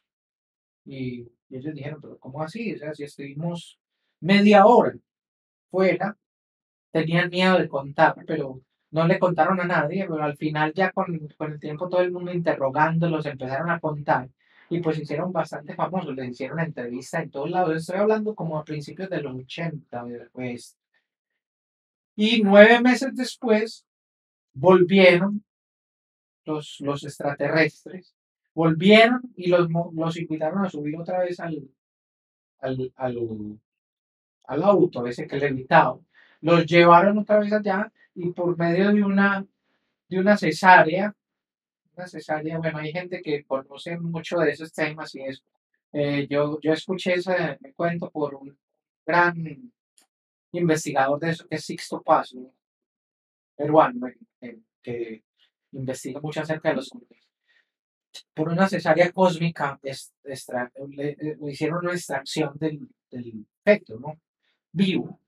Y, 0.84 1.22
y 1.48 1.56
ellos 1.56 1.74
dijeron, 1.74 2.00
¿pero 2.00 2.18
cómo 2.18 2.42
así? 2.42 2.74
O 2.74 2.78
sea, 2.78 2.94
si 2.94 3.04
estuvimos 3.04 3.78
media 4.20 4.66
hora 4.66 4.94
fuera, 5.70 6.16
tenían 6.92 7.30
miedo 7.30 7.58
de 7.58 7.68
contar, 7.68 8.14
pero 8.26 8.60
no 8.90 9.06
le 9.06 9.18
contaron 9.18 9.60
a 9.60 9.64
nadie, 9.64 10.06
pero 10.08 10.22
al 10.22 10.36
final 10.36 10.72
ya 10.72 10.92
con, 10.92 11.28
con 11.36 11.52
el 11.52 11.60
tiempo 11.60 11.88
todo 11.88 12.00
el 12.02 12.12
mundo 12.12 12.32
interrogándolos 12.32 13.26
empezaron 13.26 13.70
a 13.70 13.80
contar 13.80 14.28
y 14.70 14.80
pues 14.80 14.96
se 14.96 15.02
hicieron 15.02 15.32
bastante 15.32 15.74
famosos, 15.74 16.14
les 16.14 16.30
hicieron 16.30 16.60
entrevista 16.60 17.20
en 17.20 17.30
todos 17.30 17.50
lados, 17.50 17.76
estoy 17.76 17.96
hablando 17.98 18.34
como 18.34 18.58
a 18.58 18.64
principios 18.64 19.10
de 19.10 19.20
los 19.20 19.34
80, 19.34 20.04
pues. 20.32 20.78
Y 22.16 22.42
nueve 22.42 22.80
meses 22.80 23.14
después 23.14 23.84
volvieron 24.52 25.44
los, 26.44 26.78
los 26.80 27.02
extraterrestres, 27.04 28.14
volvieron 28.54 29.20
y 29.36 29.48
los, 29.48 29.68
los 29.92 30.16
invitaron 30.16 30.64
a 30.64 30.70
subir 30.70 30.96
otra 30.96 31.20
vez 31.20 31.40
al, 31.40 31.68
al, 32.60 32.92
al, 32.96 33.58
al 34.44 34.62
auto 34.62 35.06
ese 35.06 35.26
que 35.26 35.38
levitaba. 35.38 35.98
Los 36.40 36.66
llevaron 36.66 37.18
otra 37.18 37.38
vez 37.38 37.52
allá 37.52 37.90
y 38.14 38.30
por 38.30 38.56
medio 38.56 38.92
de 38.92 39.02
una, 39.02 39.44
de 40.08 40.18
una 40.18 40.36
cesárea, 40.36 41.14
una 41.96 42.06
cesárea, 42.06 42.58
bueno, 42.58 42.78
hay 42.78 42.92
gente 42.92 43.22
que 43.22 43.44
conoce 43.44 43.98
mucho 43.98 44.38
de 44.38 44.50
esos 44.50 44.72
temas 44.72 45.14
y 45.14 45.22
eso. 45.22 45.42
Eh, 45.92 46.26
yo, 46.28 46.60
yo 46.60 46.72
escuché 46.72 47.14
ese 47.14 47.58
cuento 47.76 48.10
por 48.10 48.34
un 48.34 48.56
gran 49.06 49.72
investigador 50.58 51.18
de 51.20 51.30
eso 51.30 51.46
que 51.48 51.56
es 51.56 51.64
Sixto 51.64 52.02
Paz, 52.02 52.32
un 52.32 52.52
peruano, 53.56 54.08
eh, 54.40 54.58
que 54.82 55.24
investiga 55.72 56.20
mucho 56.20 56.40
acerca 56.40 56.70
de 56.70 56.76
los 56.76 56.92
ovnis. 56.92 57.28
Por 58.32 58.48
una 58.48 58.68
cesárea 58.68 59.10
cósmica, 59.12 59.80
extra- 59.82 60.70
le, 60.88 61.16
le- 61.16 61.50
hicieron 61.52 61.78
una 61.84 61.92
extracción 61.94 62.52
del, 62.58 62.88
del 63.10 63.46
feto, 63.64 63.98
¿no? 63.98 64.20
Vivo, 64.72 65.20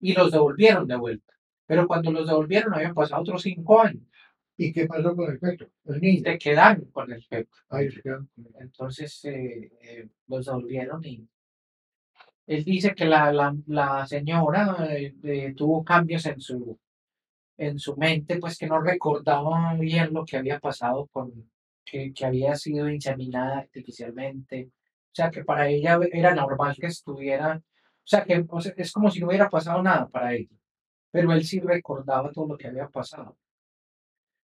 y 0.00 0.12
los 0.14 0.32
devolvieron 0.32 0.86
de 0.88 0.96
vuelta. 0.96 1.34
Pero 1.66 1.86
cuando 1.86 2.10
los 2.10 2.26
devolvieron 2.26 2.74
habían 2.74 2.94
pasado 2.94 3.22
otros 3.22 3.42
cinco 3.42 3.80
años. 3.80 4.02
¿Y 4.56 4.72
qué 4.72 4.86
pasó 4.86 5.14
con 5.16 5.30
el 5.30 5.36
efecto? 5.36 5.70
El 5.86 6.00
niño. 6.00 6.22
Se 6.24 6.38
quedaron 6.38 6.84
con 6.90 7.10
el 7.12 7.18
efecto. 7.18 7.56
Ahí 7.70 7.90
se 7.90 8.02
quedaron. 8.02 8.28
Entonces 8.58 9.24
eh, 9.24 9.72
eh, 9.80 10.08
los 10.26 10.46
devolvieron 10.46 11.04
y 11.04 11.26
él 12.50 12.64
dice 12.64 12.94
que 12.96 13.04
la, 13.04 13.32
la, 13.32 13.54
la 13.68 14.06
señora 14.08 14.76
eh, 14.90 15.14
eh, 15.22 15.54
tuvo 15.56 15.84
cambios 15.84 16.26
en 16.26 16.40
su, 16.40 16.76
en 17.56 17.78
su 17.78 17.96
mente, 17.96 18.38
pues 18.40 18.58
que 18.58 18.66
no 18.66 18.80
recordaba 18.80 19.74
bien 19.74 20.12
lo 20.12 20.24
que 20.24 20.36
había 20.36 20.58
pasado 20.58 21.06
con, 21.12 21.48
que, 21.84 22.12
que 22.12 22.26
había 22.26 22.56
sido 22.56 22.90
inseminada 22.90 23.58
artificialmente. 23.58 24.70
O 25.12 25.14
sea, 25.14 25.30
que 25.30 25.44
para 25.44 25.68
ella 25.68 26.00
era 26.12 26.34
normal 26.34 26.76
que 26.80 26.88
estuviera, 26.88 27.56
o 27.56 27.62
sea, 28.04 28.24
que 28.24 28.44
o 28.48 28.58
es 28.58 28.92
como 28.92 29.12
si 29.12 29.20
no 29.20 29.28
hubiera 29.28 29.48
pasado 29.48 29.80
nada 29.80 30.08
para 30.08 30.34
ella, 30.34 30.56
pero 31.12 31.32
él 31.32 31.44
sí 31.44 31.60
recordaba 31.60 32.32
todo 32.32 32.48
lo 32.48 32.58
que 32.58 32.66
había 32.66 32.88
pasado. 32.88 33.36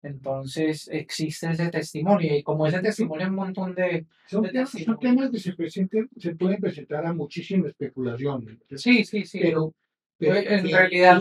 Entonces 0.07 0.89
existe 0.93 1.51
ese 1.51 1.69
testimonio 1.69 2.37
y 2.37 2.43
como 2.43 2.67
ese 2.67 2.81
testimonio 2.81 3.25
hay 3.27 3.31
un 3.31 3.37
montón 3.37 3.75
de... 3.75 4.07
Son, 4.29 4.43
de 4.43 4.51
temas, 4.51 4.71
son 4.71 4.79
testimonios. 4.79 5.01
temas 5.17 5.31
que 5.31 5.39
se, 5.41 5.53
presenten, 5.55 6.09
se 6.17 6.35
pueden 6.37 6.61
presentar 6.61 7.05
a 7.07 7.13
muchísima 7.13 7.69
especulación. 7.69 8.61
Sí, 8.77 9.05
sí, 9.05 9.25
sí. 9.25 9.41
Pero, 9.43 9.75
pero 10.19 10.37
En 10.37 10.65
que- 10.65 10.77
realidad 10.77 11.21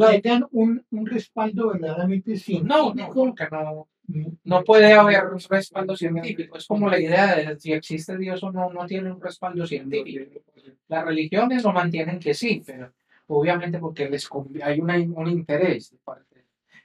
un, 0.51 0.83
un 0.91 1.05
respaldo 1.05 1.71
verdaderamente 1.73 2.35
científico. 2.37 2.73
No, 2.77 2.93
no, 2.93 3.09
porque 3.13 3.45
no, 3.51 3.87
mm, 4.07 4.27
no 4.43 4.63
puede 4.63 4.93
haber 4.93 5.25
un 5.25 5.39
respaldo 5.49 5.95
científico. 5.95 6.57
Es 6.57 6.67
como 6.67 6.87
la 6.89 6.99
idea 6.99 7.35
de 7.35 7.59
si 7.59 7.73
existe 7.73 8.17
Dios 8.17 8.43
o 8.43 8.51
no, 8.51 8.71
no 8.71 8.85
tiene 8.85 9.11
un 9.11 9.19
respaldo 9.21 9.65
científico. 9.65 10.41
Las 10.87 11.03
religiones 11.05 11.63
lo 11.63 11.73
mantienen 11.73 12.19
que 12.19 12.33
sí, 12.33 12.61
pero 12.65 12.93
obviamente 13.27 13.79
porque 13.79 14.07
les 14.09 14.29
hay 14.63 14.79
una- 14.79 14.97
un 14.99 15.27
interés. 15.27 15.91
de 15.91 15.97
parte. 16.03 16.34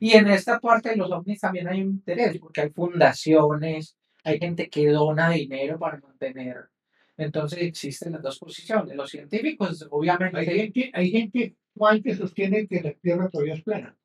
Y 0.01 0.15
en 0.15 0.29
esta 0.29 0.59
parte 0.59 0.89
de 0.89 0.97
los 0.97 1.13
ovnis 1.13 1.41
también 1.41 1.69
hay 1.69 1.83
un 1.83 1.91
interés, 1.91 2.39
porque 2.39 2.63
hay 2.63 2.71
fundaciones, 2.71 3.97
hay 4.25 4.39
gente 4.39 4.69
que 4.69 4.89
dona 4.89 5.31
dinero 5.31 5.79
para 5.79 6.01
mantener. 6.01 6.71
Entonces 7.17 7.59
existen 7.61 8.15
las 8.15 8.23
dos 8.23 8.39
posiciones. 8.39 8.97
Los 8.97 9.11
científicos, 9.11 9.83
Hay 9.83 9.89
obviamente, 9.91 10.45
gente, 10.45 10.91
hay 10.95 11.11
gente 11.11 11.57
Juan, 11.75 12.03
que 12.03 12.15
sostiene 12.15 12.67
que 12.67 12.81
la 12.81 12.93
Tierra 12.95 13.29
todavía 13.29 13.55
es 13.55 13.63
plana. 13.63 13.97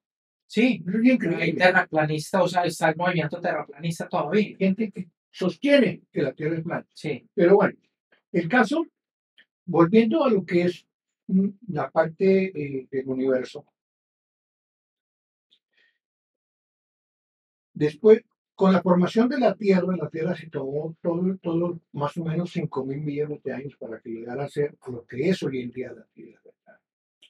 sí, 0.47 0.83
es 0.85 1.33
hay 1.39 1.53
terraplanista, 1.53 2.43
o 2.43 2.47
sea, 2.47 2.65
está 2.65 2.89
el 2.89 2.95
movimiento 2.95 3.39
terraplanista 3.39 4.07
todavía. 4.07 4.47
Hay 4.49 4.55
gente 4.55 4.91
que 4.91 5.09
sostiene 5.31 6.01
que 6.11 6.21
la 6.21 6.33
Tierra 6.33 6.57
es 6.57 6.63
plana. 6.63 6.85
Sí, 6.93 7.27
Pero 7.33 7.55
bueno, 7.55 7.77
el 8.31 8.49
caso, 8.49 8.85
volviendo 9.65 10.23
a 10.23 10.29
lo 10.29 10.45
que 10.45 10.63
es 10.63 10.85
mm, 11.27 11.49
la 11.69 11.89
parte 11.89 12.51
eh, 12.53 12.87
del 12.91 13.07
universo, 13.07 13.65
después, 17.75 18.23
con 18.55 18.71
la 18.73 18.81
formación 18.81 19.29
de 19.29 19.37
la 19.37 19.53
Tierra, 19.53 19.95
la 19.95 20.09
Tierra 20.09 20.35
se 20.35 20.49
tomó 20.49 20.95
todo, 21.01 21.37
todo 21.37 21.79
más 21.91 22.17
o 22.17 22.23
menos 22.23 22.51
5 22.51 22.85
mil 22.85 23.01
millones 23.01 23.43
de 23.43 23.53
años 23.53 23.75
para 23.77 23.99
que 23.99 24.09
llegara 24.09 24.45
a 24.45 24.49
ser 24.49 24.75
lo 24.87 25.05
que 25.05 25.29
es 25.29 25.43
hoy 25.43 25.61
en 25.61 25.71
día 25.71 25.91
la 25.91 26.05
Tierra. 26.13 26.41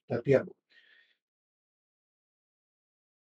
La 0.08 0.22
tierra. 0.22 0.52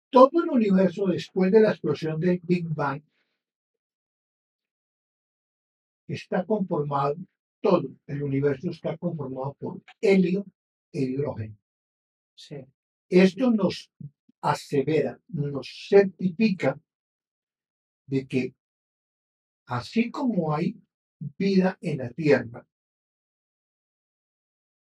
Todo 0.10 0.44
el 0.44 0.50
universo, 0.50 1.06
después 1.06 1.52
de 1.52 1.62
la 1.62 1.70
explosión 1.70 2.20
del 2.20 2.42
Big 2.44 2.68
Bang, 2.68 3.04
está 6.08 6.44
conformado, 6.44 7.16
todo 7.62 7.88
el 8.08 8.24
universo 8.24 8.72
está 8.72 8.98
conformado 8.98 9.54
por 9.60 9.82
helio 10.02 10.46
e 10.92 11.02
hidrógeno. 11.02 11.56
sí, 12.36 12.58
Esto 13.08 13.52
nos 13.52 13.92
asevera, 14.42 15.20
nos 15.30 15.88
certifica 15.88 16.78
de 18.12 18.28
que 18.28 18.54
así 19.66 20.12
como 20.12 20.54
hay 20.54 20.76
vida 21.38 21.78
en 21.80 22.00
la 22.00 22.10
Tierra, 22.10 22.68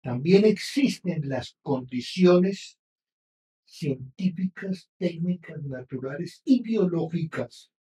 también 0.03 0.45
existen 0.45 1.27
las 1.27 1.57
condiciones 1.63 2.79
científicas, 3.65 4.91
técnicas, 4.99 5.63
naturales 5.65 6.43
y 6.45 6.63
biológicas 6.63 7.73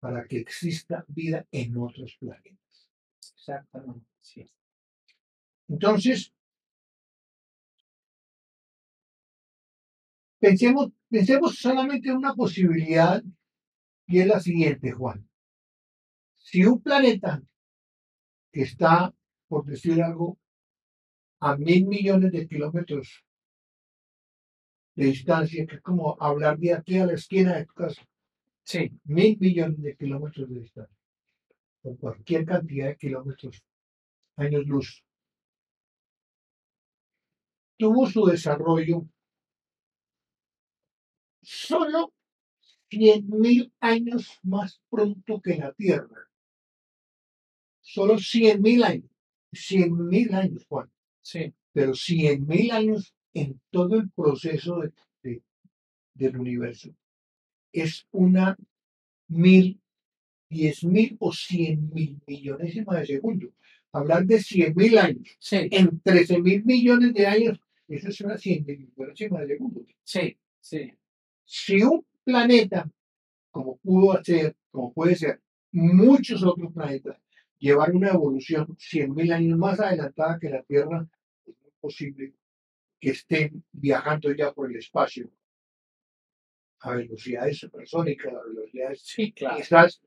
para 0.00 0.26
que 0.26 0.38
exista 0.38 1.04
vida 1.06 1.46
en 1.52 1.76
otros 1.76 2.16
planetas. 2.18 2.90
exactamente. 3.36 4.06
Sí. 4.20 4.50
Entonces, 5.68 6.34
pensemos, 10.40 10.90
pensemos 11.08 11.54
solamente 11.58 12.08
en 12.08 12.16
una 12.16 12.34
posibilidad 12.34 13.22
y 14.06 14.20
es 14.20 14.26
la 14.26 14.40
siguiente, 14.40 14.92
Juan. 14.92 15.28
Si 16.36 16.64
un 16.64 16.82
planeta 16.82 17.42
que 18.52 18.62
está, 18.62 19.14
por 19.48 19.64
decir 19.64 20.02
algo, 20.02 20.38
a 21.40 21.56
mil 21.56 21.86
millones 21.86 22.32
de 22.32 22.46
kilómetros 22.46 23.24
de 24.94 25.06
distancia, 25.06 25.66
que 25.66 25.76
es 25.76 25.82
como 25.82 26.16
hablar 26.20 26.58
de 26.58 26.72
aquí 26.72 26.98
a 26.98 27.06
la 27.06 27.14
esquina 27.14 27.56
de 27.56 27.66
tu 27.66 27.74
casa, 27.74 28.06
Sí, 28.64 28.90
mil 29.04 29.38
millones 29.38 29.82
de 29.82 29.94
kilómetros 29.94 30.48
de 30.48 30.60
distancia, 30.60 30.96
o 31.82 31.96
cualquier 31.96 32.46
cantidad 32.46 32.86
de 32.86 32.96
kilómetros, 32.96 33.62
años 34.36 34.66
luz, 34.66 35.04
tuvo 37.76 38.06
su 38.06 38.24
desarrollo 38.24 39.06
solo 41.42 42.13
100.000 42.90 43.72
años 43.80 44.38
más 44.42 44.80
pronto 44.90 45.40
que 45.40 45.56
la 45.56 45.72
Tierra. 45.72 46.28
Solo 47.80 48.18
100.000 48.18 48.82
años. 48.84 49.10
100.000 49.52 50.34
años, 50.34 50.64
Juan. 50.68 50.90
sí, 51.22 51.52
Pero 51.72 51.92
100.000 51.94 52.70
años 52.72 53.14
en 53.34 53.60
todo 53.70 53.96
el 53.96 54.10
proceso 54.10 54.80
de- 54.80 54.92
de- 55.22 55.42
del 56.14 56.36
universo. 56.38 56.94
Es 57.72 58.06
una 58.12 58.56
mil, 59.28 59.80
diez 60.48 60.84
mil 60.84 61.16
o 61.18 61.32
cien 61.32 61.90
mil 61.92 62.20
millonésima 62.26 63.00
de 63.00 63.06
segundo. 63.06 63.52
Hablar 63.92 64.24
de 64.26 64.38
100.000 64.40 64.98
años 64.98 65.36
sí, 65.40 65.68
en 65.70 66.00
13 66.00 66.40
mil 66.40 66.64
millones 66.64 67.14
de 67.14 67.26
años, 67.26 67.60
eso 67.88 68.08
es 68.08 68.20
una 68.20 68.38
cien 68.38 68.64
mil 68.66 68.78
millonésima 68.96 69.40
de 69.40 69.48
segundo. 69.48 69.84
sí, 70.04 70.36
sí, 70.60 70.92
si 71.44 71.82
un 71.82 72.04
planeta, 72.24 72.90
como 73.50 73.76
pudo 73.78 74.12
hacer, 74.18 74.56
como 74.70 74.92
puede 74.92 75.14
ser 75.16 75.40
muchos 75.72 76.42
otros 76.42 76.72
planetas, 76.72 77.18
llevar 77.58 77.92
una 77.92 78.10
evolución 78.10 78.76
100.000 78.76 79.32
años 79.32 79.58
más 79.58 79.80
adelantada 79.80 80.38
que 80.38 80.50
la 80.50 80.62
Tierra, 80.62 81.06
es 81.46 81.54
muy 81.60 81.72
posible 81.80 82.34
que 83.00 83.10
estén 83.10 83.64
viajando 83.72 84.32
ya 84.32 84.52
por 84.52 84.70
el 84.70 84.76
espacio 84.76 85.30
a 86.80 86.94
velocidades 86.94 87.58
supersónicas, 87.58 88.34
a 88.34 88.42
velocidades 88.46 89.00
sí, 89.02 89.32
claro. 89.32 89.62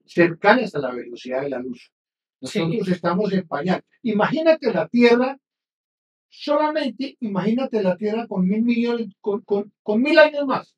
cercanas 0.06 0.75
a 0.75 0.80
la 0.80 0.91
velocidad 0.91 1.41
de 1.41 1.49
la 1.49 1.60
luz. 1.60 1.91
Sí. 2.41 2.60
Nosotros 2.60 2.89
estamos 2.89 3.34
en 3.34 3.47
pañal. 3.47 3.84
Imagínate 4.03 4.71
la 4.71 4.88
Tierra, 4.88 5.39
solamente 6.30 7.17
imagínate 7.19 7.82
la 7.82 7.97
Tierra 7.97 8.27
con 8.27 8.47
mil 8.47 8.62
millones, 8.62 9.08
con, 9.19 9.41
con, 9.41 9.73
con 9.82 10.01
mil 10.01 10.19
años 10.19 10.45
más. 10.45 10.76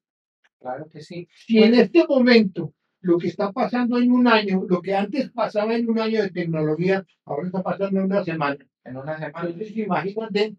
Claro 0.60 0.88
que 0.89 1.02
sí. 1.02 1.28
Si 1.34 1.63
en 1.63 1.74
este 1.74 2.06
momento 2.06 2.74
lo 3.02 3.17
que 3.17 3.28
está 3.28 3.52
pasando 3.52 3.98
en 3.98 4.12
un 4.12 4.28
año, 4.28 4.65
lo 4.67 4.82
que 4.82 4.93
antes 4.93 5.32
pasaba 5.32 5.76
en 5.76 5.89
un 5.89 6.00
año 6.00 6.22
de 6.22 6.32
tecnología, 6.32 7.06
ahora 7.26 7.48
está 7.48 7.63
pasando 7.63 8.00
en 8.00 8.06
una 8.06 8.24
semana. 8.24 8.58
En 8.84 8.98
una 8.98 9.17
semana. 9.17 9.50
Entonces, 9.50 9.78
imagínate 9.78 10.56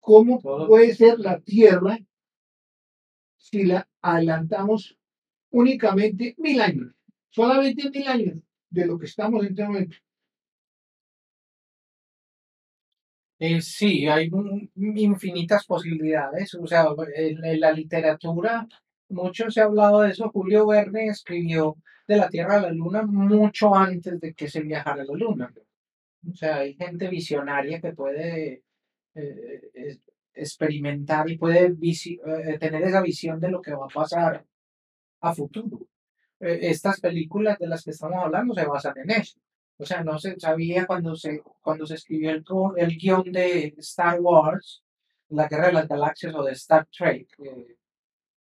cómo 0.00 0.40
Todo. 0.40 0.66
puede 0.66 0.94
ser 0.94 1.18
la 1.20 1.38
Tierra 1.40 1.98
si 3.36 3.64
la 3.64 3.88
adelantamos 4.02 4.98
únicamente 5.50 6.34
mil 6.38 6.60
años, 6.60 6.92
solamente 7.28 7.90
mil 7.90 8.06
años 8.08 8.42
de 8.70 8.86
lo 8.86 8.98
que 8.98 9.06
estamos 9.06 9.42
en 9.42 9.50
este 9.50 9.64
momento. 9.64 9.96
Eh, 13.40 13.60
sí, 13.62 14.06
hay 14.06 14.30
infinitas 14.76 15.66
posibilidades. 15.66 16.54
O 16.54 16.66
sea, 16.66 16.86
en, 17.16 17.60
la 17.60 17.72
literatura, 17.72 18.68
mucho 19.08 19.50
se 19.50 19.60
ha 19.60 19.64
hablado 19.64 20.02
de 20.02 20.10
eso. 20.10 20.30
Julio 20.30 20.66
Verne 20.66 21.06
escribió 21.06 21.76
de 22.06 22.16
la 22.16 22.28
Tierra 22.28 22.56
a 22.56 22.60
la 22.62 22.70
Luna 22.72 23.02
mucho 23.02 23.74
antes 23.74 24.20
de 24.20 24.34
que 24.34 24.48
se 24.48 24.60
viajara 24.62 25.02
a 25.02 25.06
la 25.06 25.14
Luna. 25.14 25.52
O 26.30 26.34
sea, 26.34 26.58
hay 26.58 26.74
gente 26.74 27.08
visionaria 27.08 27.80
que 27.80 27.92
puede 27.92 28.62
eh, 29.14 29.98
experimentar 30.34 31.30
y 31.30 31.38
puede 31.38 31.66
eh, 31.66 32.58
tener 32.58 32.82
esa 32.82 33.02
visión 33.02 33.40
de 33.40 33.50
lo 33.50 33.60
que 33.60 33.74
va 33.74 33.86
a 33.86 33.88
pasar 33.88 34.44
a 35.20 35.34
futuro. 35.34 35.86
Eh, 36.40 36.58
estas 36.62 37.00
películas 37.00 37.58
de 37.58 37.68
las 37.68 37.84
que 37.84 37.90
estamos 37.90 38.24
hablando 38.24 38.54
se 38.54 38.66
basan 38.66 38.98
en 38.98 39.10
eso. 39.10 39.38
O 39.80 39.86
sea, 39.86 40.04
no 40.04 40.18
se 40.18 40.38
sabía 40.38 40.86
cuando 40.86 41.16
se, 41.16 41.42
cuando 41.62 41.86
se 41.86 41.94
escribió 41.94 42.30
el, 42.30 42.44
el 42.76 42.98
guion 42.98 43.32
de 43.32 43.74
Star 43.78 44.20
Wars, 44.20 44.84
La 45.30 45.48
Guerra 45.48 45.68
de 45.68 45.72
las 45.72 45.88
Galaxias 45.88 46.34
o 46.34 46.44
de 46.44 46.52
Star 46.52 46.86
Trek, 46.86 47.28
eh, 47.38 47.76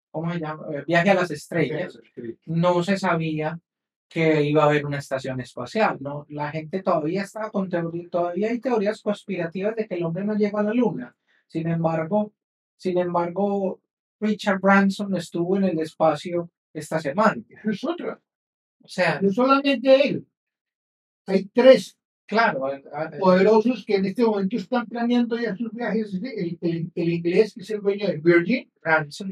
¿cómo 0.10 0.34
se 0.34 0.40
llama? 0.40 0.66
Eh, 0.74 0.84
Viaje 0.88 1.12
a 1.12 1.14
las 1.14 1.30
estrellas, 1.30 2.00
no 2.48 2.82
se 2.82 2.98
sabía 2.98 3.60
que 4.10 4.42
iba 4.42 4.64
a 4.64 4.66
haber 4.66 4.86
una 4.86 4.98
estación 4.98 5.40
espacial, 5.40 5.98
¿no? 6.00 6.26
La 6.30 6.50
gente 6.50 6.82
todavía 6.82 7.22
estaba 7.22 7.52
con 7.52 7.70
teoría, 7.70 8.10
todavía 8.10 8.50
hay 8.50 8.60
teorías 8.60 9.02
conspirativas 9.04 9.76
de 9.76 9.88
que 9.88 9.96
el 9.96 10.06
hombre 10.06 10.26
no 10.26 10.34
llegó 10.34 10.58
a 10.58 10.64
la 10.64 10.74
luna. 10.74 11.16
Sin 11.46 11.68
embargo, 11.68 12.34
sin 12.78 12.98
embargo, 12.98 13.80
Richard 14.20 14.60
Branson 14.60 15.16
estuvo 15.16 15.58
en 15.58 15.66
el 15.66 15.80
espacio 15.80 16.50
esta 16.74 17.00
semana. 17.00 17.44
Es 17.64 17.84
otra. 17.84 18.20
O 18.84 18.88
sea, 18.88 19.22
No 19.22 19.32
solamente 19.32 20.08
él. 20.08 20.26
Hay 21.28 21.46
tres 21.54 21.98
claro, 22.26 22.72
eh, 22.72 22.84
eh, 22.84 23.18
poderosos 23.20 23.86
que 23.86 23.96
en 23.96 24.06
este 24.06 24.24
momento 24.24 24.58
están 24.58 24.86
planeando 24.88 25.40
ya 25.40 25.56
sus 25.56 25.72
viajes. 25.72 26.14
El, 26.14 26.58
el, 26.62 26.92
el 26.94 27.10
inglés 27.10 27.54
que 27.54 27.62
es 27.62 27.70
el 27.70 27.82
dueño 27.82 28.08
de 28.08 28.18
Virgin, 28.18 28.72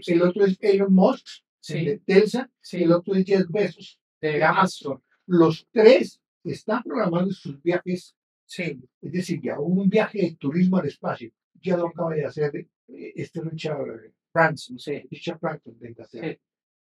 el 0.08 0.22
otro 0.22 0.46
es 0.46 0.58
Elon 0.62 0.94
Musk, 0.94 1.26
el 1.70 1.86
de 1.86 1.98
Telsa, 2.00 2.50
sí, 2.62 2.84
el 2.84 2.92
otro 2.92 3.16
es 3.16 3.26
Jeff 3.26 3.46
Bezos. 3.50 4.00
de 4.22 4.44
Amazon, 4.44 5.02
Los 5.26 5.68
tres 5.72 6.22
están 6.44 6.84
programando 6.84 7.32
sus 7.32 7.62
viajes, 7.62 8.16
sí, 8.46 8.80
es 9.02 9.12
decir, 9.12 9.42
ya 9.42 9.60
hubo 9.60 9.82
un 9.82 9.90
viaje 9.90 10.20
de 10.20 10.36
turismo 10.36 10.78
al 10.78 10.88
espacio. 10.88 11.32
Ya 11.62 11.76
lo 11.78 11.88
acaba 11.88 12.14
de 12.14 12.26
hacer 12.26 12.56
eh, 12.56 12.68
este 13.16 13.42
Richard, 13.42 14.14
Branson, 14.34 14.78
sí, 14.78 15.02
Richard 15.10 15.40
Branson 15.40 15.80
de 15.80 15.90
Inglaterra. 15.90 16.28
sí, 16.30 16.40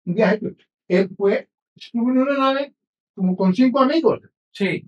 Un 0.07 0.15
viaje, 0.15 0.39
pues, 0.39 0.55
él 0.89 1.09
fue, 1.17 1.49
estuvo 1.77 2.11
en 2.11 2.19
una 2.19 2.37
nave 2.37 2.75
como 3.15 3.37
con 3.37 3.55
cinco 3.55 3.81
amigos. 3.81 4.21
sí, 4.51 4.85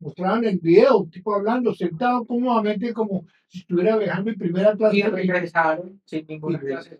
mostraban 0.00 0.44
el 0.44 0.58
video, 0.58 0.98
un 0.98 1.10
tipo 1.10 1.34
hablando, 1.34 1.74
sentado 1.74 2.24
cómodamente 2.24 2.92
como 2.92 3.26
si 3.48 3.60
estuviera 3.60 3.96
viajando 3.96 4.30
en 4.30 4.38
primera 4.38 4.76
clase. 4.76 4.98
y 4.98 5.02
regresaron 5.02 6.00
sin 6.04 6.26
ninguna 6.26 6.60
clase. 6.60 6.98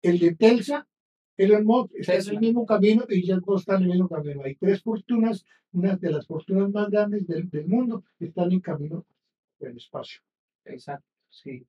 El 0.00 0.18
de 0.18 0.34
Telsa, 0.36 0.86
Elon 1.36 1.64
Musk, 1.64 1.92
está 1.94 2.14
en 2.14 2.28
el 2.28 2.40
mismo 2.40 2.66
camino 2.66 3.04
y 3.08 3.26
ya 3.26 3.36
no 3.36 3.56
están 3.56 3.82
en 3.82 3.82
el 3.82 3.88
mismo 3.90 4.08
camino. 4.08 4.42
Hay 4.44 4.54
tres 4.54 4.82
fortunas, 4.82 5.44
una 5.72 5.96
de 5.96 6.10
las 6.10 6.26
fortunas 6.26 6.70
más 6.70 6.88
grandes 6.88 7.26
del, 7.26 7.50
del 7.50 7.66
mundo, 7.66 8.04
están 8.20 8.52
en 8.52 8.60
camino 8.60 9.04
al 9.60 9.76
espacio. 9.76 10.20
Exacto, 10.64 11.08
sí. 11.30 11.66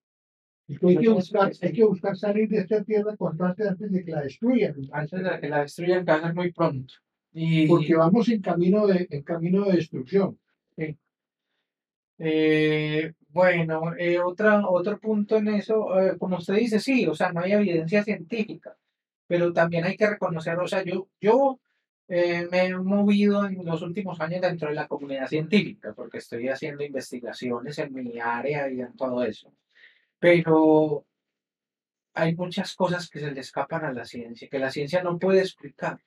Hay, 0.67 0.97
que 0.97 1.10
buscar, 1.10 1.52
hay 1.62 1.73
que 1.73 1.84
buscar 1.84 2.15
salir 2.15 2.47
de 2.47 2.60
esta 2.60 2.84
tierra 2.84 3.17
cuanto 3.17 3.43
antes, 3.43 3.65
antes 3.65 3.91
de 3.91 4.06
que 4.06 4.12
la 4.12 4.21
destruyan. 4.21 4.75
Antes 4.91 5.23
de 5.23 5.39
que 5.39 5.49
la 5.49 5.62
destruyan, 5.62 6.06
que 6.06 6.12
va 6.12 6.17
a 6.17 6.21
ser 6.21 6.36
muy 6.36 6.52
pronto. 6.52 6.93
Y, 7.32 7.68
Porque 7.68 7.96
vamos 7.96 8.28
en 8.30 8.42
camino 8.42 8.88
de, 8.88 9.08
en 9.10 9.24
camino 9.24 9.65
de 9.65 9.74
destrucción. 9.74 10.38
Eh, 12.22 13.13
bueno, 13.30 13.96
eh, 13.98 14.20
otra, 14.20 14.68
otro 14.68 15.00
punto 15.00 15.38
en 15.38 15.50
eso, 15.50 16.00
eh, 16.00 16.18
como 16.18 16.38
usted 16.38 16.56
dice, 16.56 16.80
sí, 16.80 17.08
o 17.08 17.15
sea, 17.15 17.32
no 17.32 17.42
hay 17.42 17.54
evidencia 17.54 18.04
científica, 18.04 18.76
pero 19.28 19.54
también 19.54 19.86
hay 19.86 19.96
que 19.96 20.10
reconocer, 20.10 20.58
o 20.60 20.68
sea, 20.68 20.84
yo, 20.84 21.08
yo 21.22 21.60
eh, 22.08 22.48
me 22.52 22.65
he 22.65 22.76
movido 22.76 23.46
en 23.46 23.63
los 23.63 23.82
últimos 23.84 24.20
años 24.20 24.42
dentro 24.42 24.70
de 24.70 24.76
la 24.76 24.88
comunidad 24.88 25.28
científica, 25.28 25.94
porque 25.94 26.18
estoy 26.18 26.50
haciendo 26.50 26.84
investigaciones 26.84 27.78
en 27.80 27.94
mi 27.94 28.20
área 28.20 28.70
y 28.70 28.82
en 28.82 28.96
todo 28.98 29.24
eso, 29.24 29.54
pero 30.20 31.06
hay 32.13 32.36
muchas 32.36 32.76
cosas 32.76 33.10
que 33.10 33.20
se 33.20 33.32
le 33.32 33.42
escapan 33.42 33.86
a 33.86 33.94
la 33.94 34.06
ciencia, 34.06 34.50
que 34.50 34.60
la 34.60 34.72
ciencia 34.72 35.04
no 35.04 35.20
puede 35.20 35.42
explicar. 35.42 36.00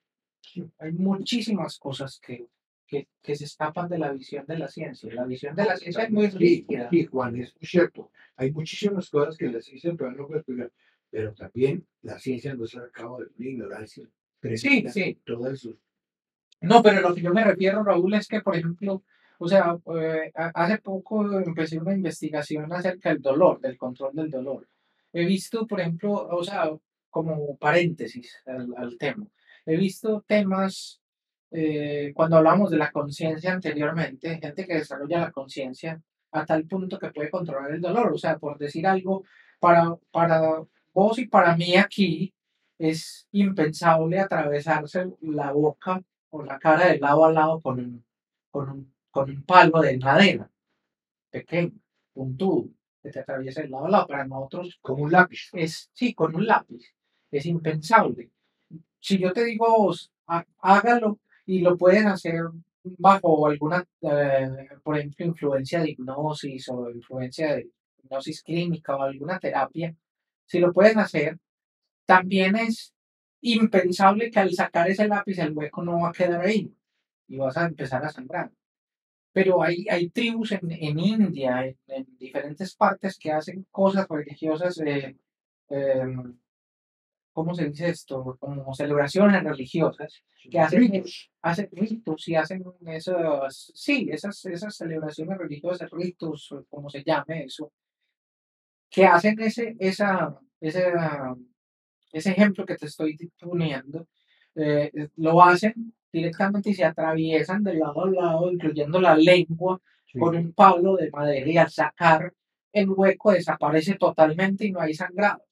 Hay 0.79 0.93
muchísimas 0.93 1.79
cosas 1.79 2.21
que, 2.21 2.47
que, 2.87 3.09
que 3.23 3.37
se 3.37 3.45
escapan 3.45 3.89
de 3.89 3.99
la 3.99 4.13
visión 4.13 4.45
de 4.47 4.59
la 4.59 4.69
ciencia. 4.69 5.13
La 5.15 5.25
visión 5.25 5.55
de 5.55 5.65
la 5.65 5.77
ciencia 5.77 6.05
es 6.05 6.11
muy 6.11 6.29
rígida. 6.29 6.89
sí, 6.91 7.05
Juan, 7.07 7.37
es 7.37 7.55
muy 7.55 7.67
cierto. 7.67 8.11
Hay 8.37 8.53
muchísimas 8.53 9.09
cosas 9.11 9.37
que 9.37 9.49
la 9.49 9.61
ciencia 9.61 9.95
todavía 9.97 10.19
no 10.19 10.27
puede 10.27 10.41
explicar, 10.41 10.73
pero 11.11 11.35
también 11.35 11.87
la 12.03 12.19
ciencia 12.19 12.55
nos 12.55 12.75
ha 12.77 12.85
acabado 12.85 13.19
de 13.19 13.27
una 13.39 13.49
ignorancia 13.49 14.09
Sí, 14.57 14.85
sí. 14.89 15.21
todo 15.25 15.49
eso. 15.51 15.75
No, 16.61 16.83
pero 16.83 17.01
lo 17.01 17.15
que 17.15 17.23
yo 17.23 17.33
me 17.33 17.45
refiero, 17.45 17.83
Raúl, 17.83 18.15
es 18.15 18.27
que, 18.27 18.41
por 18.41 18.57
ejemplo, 18.57 19.03
o 19.39 19.49
sea, 19.49 19.77
eh, 20.01 20.33
hace 20.35 20.79
poco 20.79 21.41
empecé 21.41 21.79
una 21.79 21.95
investigación 21.95 22.73
acerca 22.73 23.11
del 23.11 23.21
dolor, 23.21 23.61
del 23.61 23.77
control 23.77 24.15
del 24.15 24.31
dolor. 24.31 24.69
He 25.13 25.25
visto, 25.25 25.67
por 25.67 25.81
ejemplo, 25.81 26.13
o 26.13 26.43
sea, 26.45 26.71
como 27.11 27.57
paréntesis 27.57 28.37
al, 28.47 28.73
al 28.77 28.97
tema, 28.99 29.27
he 29.67 29.77
visto 29.77 30.25
temas, 30.27 31.01
eh, 31.51 32.13
cuando 32.15 32.37
hablamos 32.37 32.71
de 32.71 32.79
la 32.79 32.91
conciencia 32.91 33.53
anteriormente, 33.53 34.39
gente 34.41 34.67
que 34.67 34.75
desarrolla 34.75 35.21
la 35.21 35.33
conciencia 35.33 36.01
a 36.33 36.47
tal 36.47 36.65
punto 36.67 36.99
que 36.99 37.11
puede 37.11 37.31
controlar 37.31 37.73
el 37.73 37.81
dolor. 37.81 38.13
O 38.13 38.19
sea, 38.19 38.39
por 38.39 38.59
decir 38.59 38.87
algo, 38.87 39.25
para, 39.61 39.97
para 40.11 40.41
vos 40.93 41.19
y 41.19 41.27
para 41.27 41.57
mí 41.57 41.77
aquí 41.77 42.35
es 42.79 43.29
impensable 43.33 44.19
atravesarse 44.19 45.13
la 45.21 45.53
boca 45.53 46.03
o 46.31 46.43
la 46.43 46.59
cara 46.59 46.89
de 46.89 46.99
lado 46.99 47.25
a 47.25 47.33
lado 47.33 47.61
con 47.61 47.79
un, 47.79 48.05
con 48.51 48.71
un, 48.71 48.95
con 49.11 49.31
un 49.31 49.45
palo 49.45 49.81
de 49.81 49.99
madera 49.99 50.51
pequeño, 51.31 51.73
puntudo, 52.13 52.69
que 53.03 53.11
te 53.11 53.21
atraviesa 53.21 53.63
de 53.63 53.69
lado 53.69 53.87
a 53.87 53.91
lado. 53.91 54.07
Para 54.07 54.27
nosotros 54.27 54.79
Como 54.83 55.05
un 55.05 55.13
lápiz. 55.13 55.51
es, 55.53 55.91
sí, 55.93 56.15
con 56.15 56.35
un 56.35 56.47
lápiz, 56.47 56.95
es 57.31 57.47
impensable. 57.47 58.31
Si 59.07 59.19
yo 59.19 59.33
te 59.33 59.45
digo 59.45 59.67
a 59.69 59.77
vos, 59.79 60.11
"Ha- 60.29 60.47
hágalo 60.61 61.19
y 61.47 61.61
lo 61.61 61.77
pueden 61.77 62.07
hacer 62.09 62.37
bajo 62.85 63.47
alguna, 63.47 63.85
eh, 64.03 64.49
por 64.85 64.99
ejemplo, 64.99 65.27
influencia 65.27 65.81
de 65.83 65.91
hipnosis 65.91 66.69
o 66.71 66.91
influencia 66.91 67.55
de 67.57 67.71
hipnosis 67.99 68.43
clínica 68.43 68.97
o 68.97 69.03
alguna 69.03 69.39
terapia, 69.39 69.95
si 70.47 70.59
lo 70.61 70.73
pueden 70.73 70.99
hacer, 71.01 71.39
también 72.07 72.57
es 72.57 72.95
impensable 73.43 74.31
que 74.31 74.41
al 74.41 74.53
sacar 74.55 74.91
ese 74.91 75.09
lápiz 75.09 75.39
el 75.41 75.53
hueco 75.57 75.83
no 75.85 76.01
va 76.03 76.11
a 76.11 76.13
quedar 76.13 76.43
ahí 76.43 76.75
y 77.29 77.39
vas 77.39 77.57
a 77.59 77.67
empezar 77.67 78.05
a 78.05 78.11
sangrar. 78.11 78.53
Pero 79.33 79.63
hay, 79.63 79.87
hay 79.91 80.11
tribus 80.11 80.53
en, 80.53 80.71
en 80.73 80.99
India, 81.01 81.67
en, 81.67 81.79
en 81.89 82.07
diferentes 82.19 82.75
partes 82.77 83.19
que 83.19 83.33
hacen 83.33 83.67
cosas 83.71 84.09
religiosas, 84.09 84.79
eh, 84.81 85.17
¿cómo 87.33 87.55
se 87.55 87.69
dice 87.69 87.89
esto? 87.89 88.37
Como 88.39 88.75
celebraciones 88.75 89.43
religiosas, 89.43 90.23
que 90.51 90.59
hacen, 90.59 90.81
Ritos. 90.81 91.31
hacen 91.43 91.69
ritos 91.73 92.29
y 92.29 92.35
hacen 92.35 92.65
esas, 92.87 93.73
sí, 93.75 94.09
esas, 94.11 94.45
esas 94.47 94.77
celebraciones 94.77 95.39
religiosas, 95.39 95.91
ritos, 95.91 96.55
como 96.69 96.91
se 96.91 97.03
llame 97.05 97.45
eso, 97.45 97.73
que 98.91 99.07
hacen 99.07 99.41
ese, 99.41 99.77
esa, 99.79 100.39
ese, 100.61 100.93
ese 102.13 102.31
ejemplo 102.31 102.67
que 102.67 102.77
te 102.77 102.87
estoy 102.87 103.17
poniendo, 103.41 104.07
eh, 104.55 104.91
eh, 104.95 105.09
lo 105.17 105.43
hacen 105.43 105.95
directamente 106.13 106.71
y 106.71 106.75
se 106.75 106.85
atraviesan 106.85 107.63
de 107.65 107.75
lado 107.75 108.05
a 108.05 108.11
lado, 108.11 108.53
incluyendo 108.53 109.01
la 109.01 109.17
lengua, 109.17 109.81
Sí. 110.05 110.19
con 110.19 110.37
un 110.37 110.53
palo 110.53 110.97
de 110.97 111.11
madera 111.11 111.49
y 111.51 111.57
al 111.57 111.71
sacar 111.71 112.35
el 112.71 112.91
hueco 112.91 113.33
desaparece 113.33 113.95
totalmente 113.95 114.67
y 114.67 114.71
no 114.73 114.81
hay 114.83 114.93
sangrado. 114.93 115.43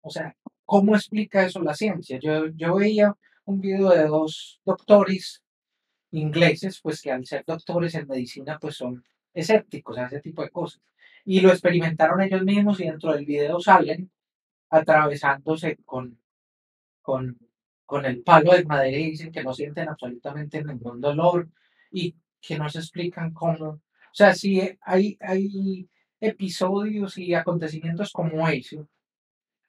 O 0.00 0.10
sea, 0.10 0.36
¿cómo 0.66 0.94
explica 0.96 1.44
eso 1.46 1.62
la 1.62 1.74
ciencia? 1.74 2.18
Yo, 2.20 2.48
yo 2.48 2.76
veía 2.76 3.16
un 3.44 3.60
video 3.60 3.90
de 3.90 4.06
dos 4.06 4.60
doctores 4.64 5.42
ingleses, 6.10 6.80
pues 6.82 7.00
que 7.00 7.12
al 7.12 7.24
ser 7.24 7.44
doctores 7.46 7.94
en 7.94 8.08
medicina, 8.08 8.58
pues 8.60 8.76
son 8.76 9.04
escépticos 9.32 9.96
a 9.98 10.06
ese 10.06 10.20
tipo 10.20 10.42
de 10.42 10.50
cosas. 10.50 10.82
Y 11.24 11.40
lo 11.40 11.50
experimentaron 11.50 12.20
ellos 12.20 12.42
mismos 12.42 12.80
y 12.80 12.84
dentro 12.84 13.12
del 13.12 13.24
video 13.24 13.60
salen 13.60 14.10
atravesándose 14.70 15.76
con, 15.84 16.18
con, 17.02 17.38
con 17.84 18.04
el 18.04 18.22
palo 18.22 18.52
de 18.52 18.64
madera 18.64 18.98
y 18.98 19.10
dicen 19.10 19.32
que 19.32 19.42
no 19.42 19.54
sienten 19.54 19.88
absolutamente 19.88 20.62
ningún 20.64 21.00
dolor 21.00 21.48
y 21.90 22.16
que 22.40 22.58
no 22.58 22.68
se 22.68 22.78
explican 22.78 23.32
cómo. 23.32 23.68
O 23.68 23.80
sea, 24.12 24.34
sí 24.34 24.60
hay, 24.82 25.16
hay 25.20 25.88
episodios 26.20 27.18
y 27.18 27.34
acontecimientos 27.34 28.12
como 28.12 28.48
eso. 28.48 28.88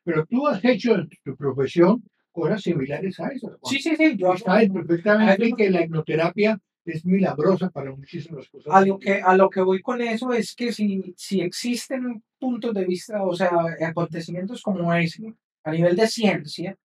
Pero 0.07 0.25
tú 0.25 0.47
has 0.47 0.63
hecho 0.63 0.95
en 0.95 1.09
tu 1.21 1.35
profesión 1.35 2.01
cosas 2.31 2.61
similares 2.61 3.19
a 3.19 3.27
esas. 3.27 3.57
Juan. 3.59 3.73
Sí, 3.73 3.81
sí, 3.81 3.93
sí, 3.97 4.15
yo 4.15 4.37
sabes 4.37 4.69
perfectamente 4.69 5.51
que 5.51 5.69
la 5.69 5.83
hipnoterapia 5.83 6.57
es 6.85 7.05
milagrosa 7.05 7.69
para 7.69 7.91
muchísimas 7.91 8.47
cosas. 8.47 8.73
a 8.73 8.85
lo 8.85 8.97
que 8.97 9.21
a 9.21 9.35
lo 9.35 9.49
que 9.49 9.59
voy 9.59 9.81
con 9.81 10.01
eso 10.01 10.31
es 10.31 10.55
que 10.55 10.71
si, 10.71 11.13
si 11.17 11.41
existen 11.41 12.23
puntos 12.39 12.73
de 12.73 12.85
vista, 12.85 13.21
o 13.21 13.35
sea, 13.35 13.51
acontecimientos 13.85 14.61
como 14.61 14.93
ese, 14.93 15.33
a 15.65 15.71
nivel 15.71 15.97
de 15.97 16.07
ciencia, 16.07 16.77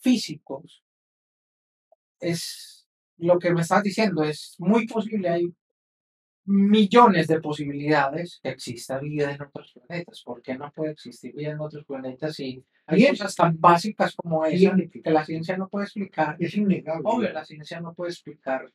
físicos, 0.00 0.82
es 2.18 2.88
lo 3.18 3.38
que 3.38 3.54
me 3.54 3.60
estás 3.60 3.84
diciendo, 3.84 4.24
es 4.24 4.56
muy 4.58 4.88
posible, 4.88 5.28
hay 5.28 5.54
millones 6.50 7.28
de 7.28 7.40
posibilidades 7.40 8.40
que 8.42 8.50
exista 8.50 8.98
vida 8.98 9.32
en 9.32 9.40
otros 9.42 9.72
planetas. 9.72 10.22
¿Por 10.24 10.42
qué 10.42 10.56
no 10.56 10.70
puede 10.72 10.92
existir 10.92 11.34
vida 11.34 11.52
en 11.52 11.60
otros 11.60 11.84
planetas 11.84 12.36
si 12.36 12.64
hay 12.86 13.08
cosas 13.08 13.34
tan 13.36 13.58
básicas 13.60 14.14
como 14.16 14.44
esa 14.44 14.74
que 14.76 15.10
la 15.10 15.24
ciencia 15.24 15.56
no 15.56 15.68
puede 15.68 15.84
explicar? 15.84 16.36
Es 16.38 16.54
innegable. 16.54 17.02
Obvio, 17.04 17.32
la 17.32 17.44
ciencia 17.44 17.80
no 17.80 17.94
puede 17.94 18.10
explicar 18.10 18.70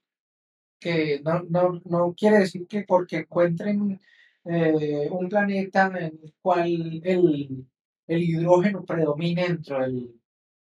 que 0.79 1.21
no, 1.23 1.43
no, 1.49 1.81
no 1.85 2.13
quiere 2.13 2.39
decir 2.39 2.67
que 2.67 2.83
porque 2.83 3.17
encuentren 3.17 3.99
eh, 4.45 5.07
un 5.09 5.27
planeta 5.27 5.88
en 5.88 5.95
el 5.95 6.33
cual 6.41 7.01
el, 7.03 7.65
el 8.07 8.23
hidrógeno 8.23 8.85
predomine 8.85 9.47
dentro 9.47 9.81
del, 9.81 10.21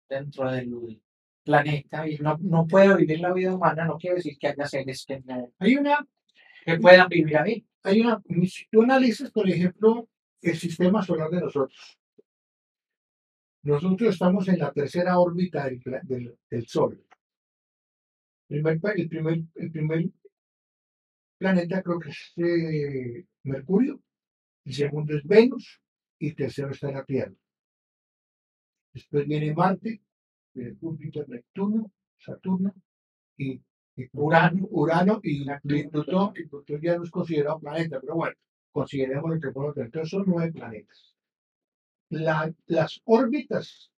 dentro 0.09 0.51
del 0.51 1.01
planeta 1.43 2.07
y 2.07 2.17
no, 2.17 2.37
no 2.41 2.67
puede 2.67 2.95
vivir 2.95 3.19
la 3.19 3.33
vida 3.33 3.53
humana, 3.53 3.85
no 3.85 3.97
quiere 3.97 4.17
decir 4.17 4.37
que 4.37 4.47
haya 4.47 4.67
seres 4.67 5.05
que, 5.05 5.21
Hay 5.59 5.75
una, 5.75 6.05
que 6.67 6.77
puedan 6.79 7.07
vivir 7.07 7.37
ahí. 7.37 7.65
hay 7.83 8.01
una, 8.01 8.21
si 8.45 8.67
tú 8.69 8.81
analizas, 8.81 9.31
por 9.31 9.49
ejemplo, 9.49 10.09
el 10.41 10.57
sistema 10.57 11.01
solar 11.01 11.29
de 11.29 11.39
nosotros. 11.39 11.97
Nosotros 13.63 14.13
estamos 14.13 14.47
en 14.49 14.59
la 14.59 14.73
tercera 14.73 15.17
órbita 15.17 15.63
del, 15.65 15.79
del- 16.03 16.37
del 16.49 16.67
Sol. 16.67 17.01
Primer 18.49 18.79
pa- 18.81 18.91
el, 18.91 19.07
primer, 19.07 19.41
el 19.55 19.71
primer 19.71 20.09
planeta 21.37 21.81
creo 21.81 21.99
que 21.99 22.09
es 22.09 22.33
eh, 22.37 23.25
Mercurio, 23.43 24.01
el 24.65 24.73
segundo 24.73 25.15
es 25.15 25.23
Venus 25.23 25.81
y 26.19 26.29
el 26.29 26.35
tercero 26.35 26.71
está 26.71 26.91
la 26.91 27.05
Tierra. 27.05 27.33
Después 28.93 29.25
viene 29.25 29.53
Marte, 29.53 30.01
viene 30.53 30.75
Júpiter, 30.81 31.29
Neptuno, 31.29 31.91
Saturno 32.17 32.73
y 33.37 33.61
Urano, 34.13 34.67
Urano 34.71 35.19
y. 35.23 35.45
Plutón, 35.89 36.33
y 36.37 36.45
Plutón 36.45 36.81
ya 36.81 36.97
no 36.97 37.03
es 37.03 37.11
considerado 37.11 37.59
planeta, 37.59 37.99
pero 37.99 38.15
bueno, 38.15 38.35
consideremos 38.71 39.29
lo 39.33 39.39
que 39.39 39.51
podemos 39.51 39.75
tener. 39.75 39.87
Entonces 39.87 40.09
son 40.11 40.23
nueve 40.27 40.51
planetas. 40.51 41.15
La- 42.09 42.53
las 42.67 43.01
órbitas 43.05 43.91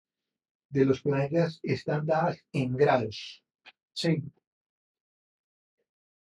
de 0.69 0.85
los 0.85 1.01
planetas 1.01 1.59
están 1.63 2.05
dadas 2.05 2.43
en 2.53 2.75
grados. 2.77 3.43
Sí, 3.93 4.23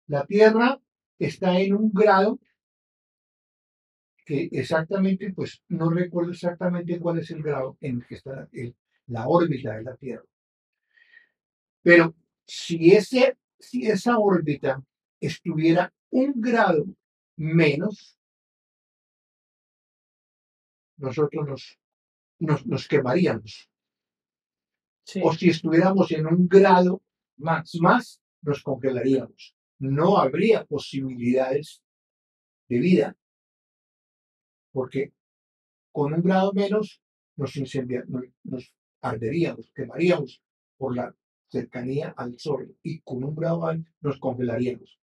La 0.08 0.26
Tierra 0.26 0.82
está 1.20 1.58
en 1.62 1.74
un 1.74 1.90
grado 1.94 2.38
que 4.26 4.50
exactamente, 4.52 5.32
pues 5.34 5.62
no 5.70 5.90
recuerdo 5.90 6.32
exactamente 6.32 7.00
cuál 7.00 7.20
es 7.20 7.32
el 7.32 7.42
grado 7.44 7.78
en 7.82 7.98
el 7.98 8.06
que 8.06 8.16
está 8.16 8.48
el- 8.52 8.76
la 9.08 9.28
órbita 9.28 9.76
de 9.78 9.84
la 9.84 9.96
Tierra. 9.96 10.24
Pero 11.84 12.16
si, 12.46 12.92
ese, 12.96 13.38
si 13.60 13.88
esa 13.88 14.18
órbita 14.18 14.84
estuviera 15.22 15.94
un 16.12 16.34
grado 16.36 16.86
menos, 17.38 18.18
nosotros 20.98 21.48
nos, 21.48 21.80
nos, 22.40 22.66
nos 22.66 22.88
quemaríamos. 22.88 23.70
sí, 25.06 25.22
O 25.24 25.34
si 25.34 25.50
estuviéramos 25.50 26.12
en 26.12 26.28
un 26.28 26.48
grado 26.48 27.02
más. 27.38 27.76
más, 27.80 28.22
nos 28.42 28.62
congelaríamos. 28.64 29.56
No 29.80 30.18
habría 30.18 30.66
posibilidades 30.66 31.82
de 32.68 32.80
vida. 32.80 33.18
Porque 34.72 35.14
con 35.92 36.14
un 36.14 36.22
grado 36.22 36.54
menos 36.54 37.02
nos, 37.36 37.56
incendia- 37.56 38.04
nos, 38.08 38.26
nos 38.44 38.74
arderíamos, 39.02 39.72
quemaríamos 39.74 40.42
por 40.78 40.96
la 40.96 41.16
cercanía 41.50 42.14
al 42.16 42.38
sol 42.40 42.76
y 42.84 43.00
con 43.02 43.24
un 43.24 43.36
grado 43.36 43.72
nos 44.02 44.20
congelaríamos. 44.20 45.00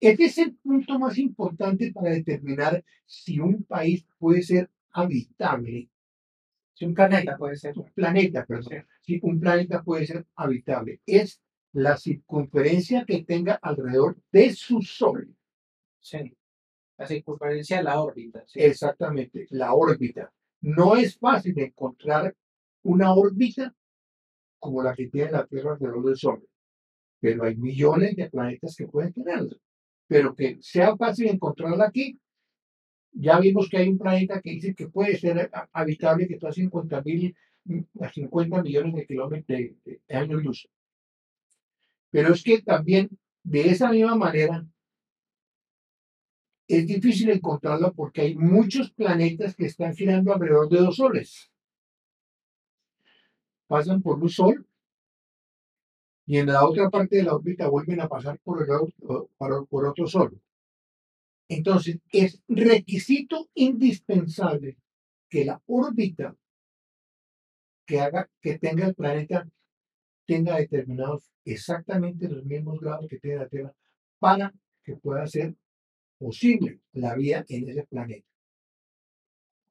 Este 0.00 0.24
es 0.24 0.38
el 0.38 0.56
punto 0.56 0.98
más 0.98 1.16
importante 1.18 1.92
para 1.92 2.10
determinar 2.10 2.84
si 3.06 3.40
un 3.40 3.64
país 3.64 4.06
puede 4.18 4.42
ser 4.42 4.70
habitable, 4.90 5.88
Si 6.74 6.84
un 6.84 6.94
planeta 6.94 7.36
puede 7.36 7.56
ser. 7.56 7.78
un 7.78 7.90
planeta, 7.92 8.44
perdón, 8.44 8.86
si 9.00 9.18
un 9.22 9.40
planeta 9.40 9.82
puede 9.82 10.06
ser 10.06 10.26
habitable, 10.34 11.00
es 11.06 11.40
la 11.72 11.96
circunferencia 11.96 13.04
que 13.04 13.24
tenga 13.24 13.54
alrededor 13.54 14.16
de 14.30 14.52
su 14.52 14.82
sol. 14.82 15.34
Sí. 16.00 16.36
La 16.98 17.06
circunferencia 17.06 17.78
de 17.78 17.84
la 17.84 18.00
órbita. 18.00 18.44
sí. 18.46 18.60
Exactamente, 18.60 19.46
la 19.50 19.74
órbita. 19.74 20.32
No 20.60 20.96
es 20.96 21.18
fácil 21.18 21.58
encontrar 21.58 22.34
una 22.82 23.14
órbita 23.14 23.74
como 24.64 24.82
la 24.82 24.94
que 24.96 25.08
tiene 25.08 25.32
la 25.32 25.46
Tierra 25.46 25.72
alrededor 25.72 26.04
del 26.06 26.16
Sol, 26.24 26.40
pero 27.20 27.44
hay 27.44 27.56
millones 27.56 28.16
de 28.16 28.30
planetas 28.30 28.76
que 28.76 28.88
pueden 28.88 29.12
tenerla. 29.12 29.56
Pero 30.08 30.34
que 30.36 30.58
sea 30.62 30.96
fácil 30.96 31.28
encontrarla 31.28 31.86
aquí, 31.86 32.18
ya 33.12 33.38
vimos 33.40 33.68
que 33.68 33.78
hay 33.78 33.88
un 33.88 33.98
planeta 33.98 34.40
que 34.42 34.50
dice 34.56 34.74
que 34.74 34.88
puede 34.88 35.16
ser 35.18 35.50
ha- 35.52 35.68
habitable, 35.72 36.26
que 36.28 36.34
está 36.34 36.48
a 36.50 36.52
50 36.52 37.02
mil, 37.02 37.34
a 38.00 38.08
50 38.12 38.62
millones 38.62 38.94
de 38.94 39.06
kilómetros 39.06 39.46
de, 39.48 39.76
de 40.08 40.16
años 40.16 40.42
luz. 40.42 40.68
Pero 42.12 42.32
es 42.32 42.42
que 42.42 42.62
también, 42.62 43.10
de 43.42 43.68
esa 43.68 43.90
misma 43.90 44.16
manera, 44.16 44.66
es 46.68 46.86
difícil 46.86 47.30
encontrarla 47.30 47.90
porque 47.92 48.20
hay 48.20 48.34
muchos 48.36 48.90
planetas 48.92 49.56
que 49.56 49.64
están 49.64 49.94
girando 49.96 50.34
alrededor 50.34 50.68
de 50.68 50.76
dos 50.78 50.96
soles. 50.96 51.50
Pasan 53.74 54.00
por 54.02 54.16
un 54.22 54.28
sol 54.28 54.56
y 56.26 56.38
en 56.38 56.46
la 56.46 56.64
otra 56.64 56.90
parte 56.90 57.16
de 57.16 57.24
la 57.24 57.34
órbita 57.34 57.68
vuelven 57.68 58.00
a 58.02 58.08
pasar 58.08 58.38
por, 58.38 58.62
el 58.62 58.70
otro, 58.70 59.28
por- 59.68 59.86
otro 59.86 60.06
sol. 60.06 60.40
Entonces, 61.48 61.98
es 62.12 62.40
requisito 62.46 63.48
indispensable 63.54 64.76
que 65.28 65.44
la 65.44 65.60
órbita 65.66 66.36
que 67.84 67.98
haga 68.00 68.30
que 68.40 68.60
tenga 68.60 68.86
el 68.86 68.94
planeta 68.94 69.48
tenga 70.24 70.56
determinados 70.56 71.32
exactamente 71.44 72.28
los 72.28 72.44
mismos 72.44 72.78
grados 72.78 73.08
que 73.08 73.18
tiene 73.18 73.38
la 73.38 73.48
Tierra 73.48 73.74
para 74.20 74.54
que 74.84 74.94
pueda 74.96 75.26
ser 75.26 75.56
posible 76.16 76.78
la 76.92 77.16
vida 77.16 77.44
en 77.48 77.68
ese 77.70 77.82
planeta. 77.84 78.28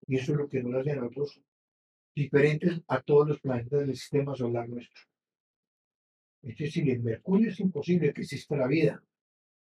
Y 0.08 0.18
eso 0.18 0.34
es 0.34 0.38
lo 0.40 0.50
que 0.50 0.62
nos 0.62 0.76
hace 0.76 0.92
a 0.92 0.96
nosotros 0.98 1.42
diferentes 2.16 2.82
a 2.88 3.02
todos 3.02 3.28
los 3.30 3.40
planetas 3.42 3.82
del 3.88 3.96
sistema 3.96 4.36
solar 4.36 4.70
nuestro. 4.70 5.02
Es 6.42 6.58
decir, 6.58 6.90
en 6.90 7.04
Mercurio 7.04 7.50
es 7.50 7.60
imposible 7.60 8.14
que 8.14 8.22
exista 8.22 8.56
la 8.58 8.68
vida, 8.68 9.02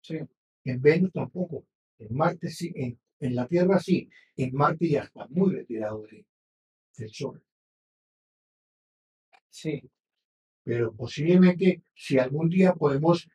Sí. 0.02 0.20
en 0.64 0.82
Venus 0.82 1.12
tampoco, 1.12 1.66
en 2.00 2.16
Marte 2.16 2.50
sí, 2.50 2.72
en, 2.76 3.00
en 3.20 3.36
la 3.36 3.48
Tierra 3.48 3.80
sí, 3.80 4.10
en 4.38 4.54
Marte 4.54 4.88
ya 4.88 5.02
está 5.04 5.28
muy 5.30 5.54
retirado 5.56 6.04
de- 6.04 6.26
del 6.98 7.10
Sol. 7.14 7.44
Sí. 9.50 9.82
Pero 10.64 10.94
posiblemente 10.94 11.82
si 11.96 12.20
algún 12.20 12.50
día 12.50 12.74
podemos 12.74 13.28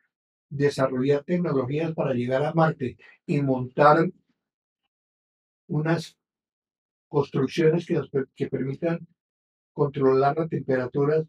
desarrollar 0.49 1.23
tecnologías 1.23 1.93
para 1.93 2.13
llegar 2.13 2.43
a 2.45 2.53
Marte 2.53 2.97
y 3.25 3.41
montar 3.41 4.09
unas 5.67 6.17
construcciones 7.13 7.85
que, 7.85 7.93
nos 7.93 8.09
que 8.35 8.47
permitan 8.47 8.97
controlar 9.71 10.35
la 10.35 10.47
temperatura, 10.47 11.23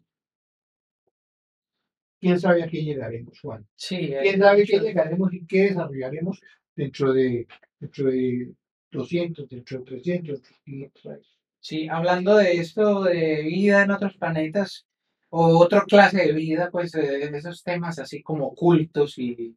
quién 2.19 2.39
sabe 2.39 2.63
a 2.63 2.67
qué 2.67 2.83
llegaremos, 2.83 3.39
Juan. 3.39 3.67
Sí, 3.75 4.11
quién 4.21 4.39
sabe 4.39 4.65
qué 4.65 4.73
muchos- 4.73 4.87
llegaremos 4.87 5.33
y 5.33 5.45
qué 5.45 5.61
desarrollaremos 5.69 6.41
dentro 6.75 7.13
de, 7.13 7.47
dentro 7.79 8.05
de 8.09 8.51
200, 8.91 9.47
dentro 9.47 9.79
de 9.79 9.85
300, 9.85 10.41
500 10.63 11.05
años. 11.05 11.37
Sí, 11.59 11.87
hablando 11.87 12.35
de 12.37 12.53
esto 12.53 13.03
de 13.03 13.43
vida 13.43 13.83
en 13.83 13.91
otros 13.91 14.17
planetas 14.17 14.87
o 15.29 15.59
otra 15.59 15.83
clase 15.85 16.17
de 16.17 16.33
vida, 16.33 16.69
pues 16.71 16.95
eh, 16.95 17.29
esos 17.31 17.61
temas 17.61 17.99
así 17.99 18.23
como 18.23 18.47
ocultos 18.47 19.19
y 19.19 19.55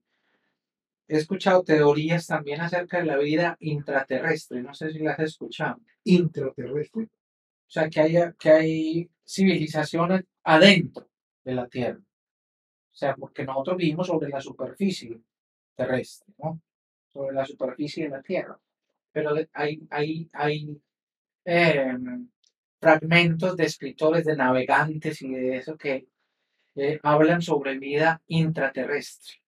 he 1.08 1.16
escuchado 1.16 1.64
teorías 1.64 2.26
también 2.26 2.60
acerca 2.60 2.98
de 2.98 3.06
la 3.06 3.16
vida 3.16 3.56
intraterrestre, 3.60 4.62
no 4.62 4.74
sé 4.74 4.92
si 4.92 4.98
las 4.98 5.18
has 5.18 5.30
escuchado. 5.30 5.80
Intraterrestre, 6.04 7.04
O 7.04 7.70
sea, 7.70 7.88
que 7.88 8.00
haya, 8.00 8.32
que 8.38 8.50
hay 8.50 9.10
civilizaciones 9.26 10.24
adentro 10.44 11.08
de 11.44 11.54
la 11.54 11.66
Tierra. 11.66 11.98
O 11.98 12.94
sea, 12.94 13.14
porque 13.14 13.44
nosotros 13.44 13.78
vivimos 13.78 14.06
sobre 14.06 14.28
la 14.28 14.40
superficie 14.40 15.18
terrestre, 15.74 16.34
¿no? 16.38 16.60
Sobre 17.12 17.34
la 17.34 17.46
superficie 17.46 18.04
de 18.04 18.10
la 18.10 18.22
Tierra. 18.22 18.58
Pero 19.12 19.34
hay, 19.54 19.80
hay, 19.90 20.28
hay 20.32 20.80
em, 21.44 22.28
fragmentos 22.78 23.56
de 23.56 23.64
escritores, 23.64 24.24
de 24.26 24.36
navegantes 24.36 25.22
y 25.22 25.30
de 25.30 25.56
eso 25.56 25.76
que 25.78 26.06
eh, 26.74 27.00
hablan 27.02 27.40
sobre 27.40 27.78
vida 27.78 28.20
intraterrestre. 28.26 29.40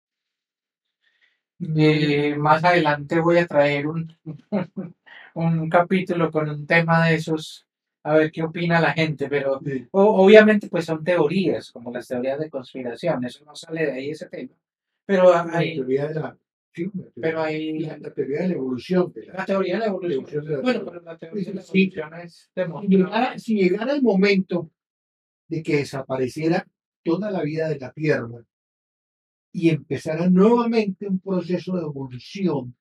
Eh, 1.62 2.36
más 2.38 2.64
adelante 2.64 3.20
voy 3.20 3.38
a 3.38 3.48
traer 3.48 3.88
un, 3.88 4.16
un 5.34 5.70
capítulo 5.70 6.32
con 6.32 6.50
un 6.50 6.66
tema 6.66 7.08
de 7.08 7.16
esos, 7.16 7.68
a 8.04 8.14
ver 8.14 8.32
qué 8.32 8.44
opina 8.44 8.80
la 8.80 8.94
gente, 8.94 9.28
pero 9.28 9.60
de- 9.60 9.88
o- 9.92 10.24
obviamente 10.26 10.70
pues 10.70 10.86
son 10.86 11.04
teorías, 11.04 11.72
como 11.72 11.92
las 11.92 12.08
teorías 12.08 12.40
de 12.40 12.50
conspiración, 12.50 13.26
eso 13.26 13.44
no 13.44 13.56
sale 13.56 13.86
de 13.88 13.92
ahí 13.92 14.10
ese 14.12 14.30
tema, 14.30 14.54
pero 15.06 15.32
la 15.34 15.50
hay, 15.52 15.76
teoría 15.76 16.08
de 16.08 16.14
la, 16.16 16.38
sí, 16.74 16.86
la 16.86 16.92
teoría- 16.92 17.12
pero 17.22 17.42
hay 17.42 17.80
la, 17.80 17.98
la 17.98 18.14
teoría 18.14 18.42
de 18.42 18.48
la 18.48 18.54
evolución. 18.54 19.12
de 19.14 19.26
la- 19.26 19.34
la 19.34 19.46
teoría 19.46 19.74
de 19.74 19.80
la 19.80 19.86
evolución. 19.88 20.14
evolución 20.22 20.46
de 20.46 20.52
la 20.56 20.62
Bueno, 20.62 20.86
pero 20.86 21.02
la 21.02 21.18
teoría 21.18 21.44
de 21.50 21.54
la 21.56 21.62
Sí. 21.62 21.92
evolución 21.94 22.14
es 22.22 22.34
si 22.34 22.50
demostrable. 22.56 22.98
llegara, 22.98 23.40
si 23.40 23.56
llegara 23.56 23.94
el 23.94 24.02
momento 24.02 24.72
de 25.50 25.62
que 25.62 25.78
desapareciera 25.78 26.66
toda 27.04 27.32
la 27.32 27.42
vida 27.42 27.68
de 27.68 27.80
la 27.80 27.92
Tierra 27.92 28.28
y 29.52 29.70
empezara 29.70 30.30
nuevamente 30.30 31.08
un 31.08 31.20
proceso 31.20 31.76
de 31.76 31.82
evolución 31.82 32.76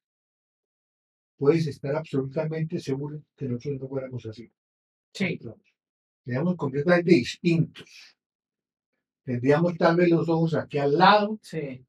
puedes 1.38 1.66
estar 1.68 1.94
absolutamente 1.94 2.78
seguro 2.80 3.22
que 3.36 3.48
nosotros 3.48 3.80
no 3.80 3.88
fuéramos 3.88 4.26
así. 4.26 4.50
Sí, 5.14 5.38
Seríamos 6.24 6.56
completamente 6.56 7.12
distintos. 7.12 8.16
Tendríamos 9.24 9.76
tal 9.78 9.96
vez 9.96 10.10
los 10.10 10.28
ojos 10.28 10.54
aquí 10.54 10.78
al 10.78 10.98
lado. 10.98 11.38
sí. 11.42 11.84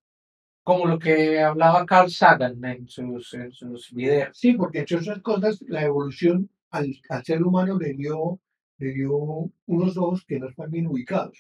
Como 0.62 0.86
lo 0.86 1.00
que 1.00 1.40
hablaba 1.40 1.84
Carl 1.84 2.12
Sagan 2.12 2.64
en 2.64 2.88
sus, 2.88 3.34
en 3.34 3.52
sus 3.52 3.92
videos. 3.92 4.38
Sí, 4.38 4.54
porque 4.54 4.80
entre 4.80 4.98
otras 4.98 5.20
cosas, 5.22 5.60
la 5.68 5.84
evolución 5.84 6.48
al, 6.70 6.94
al 7.10 7.26
ser 7.26 7.42
humano 7.42 7.80
le 7.80 7.94
dio, 7.94 8.40
le 8.78 8.94
dio 8.94 9.52
unos 9.66 9.98
ojos 9.98 10.24
que 10.28 10.38
no 10.38 10.48
están 10.48 10.70
bien 10.70 10.86
ubicados. 10.86 11.40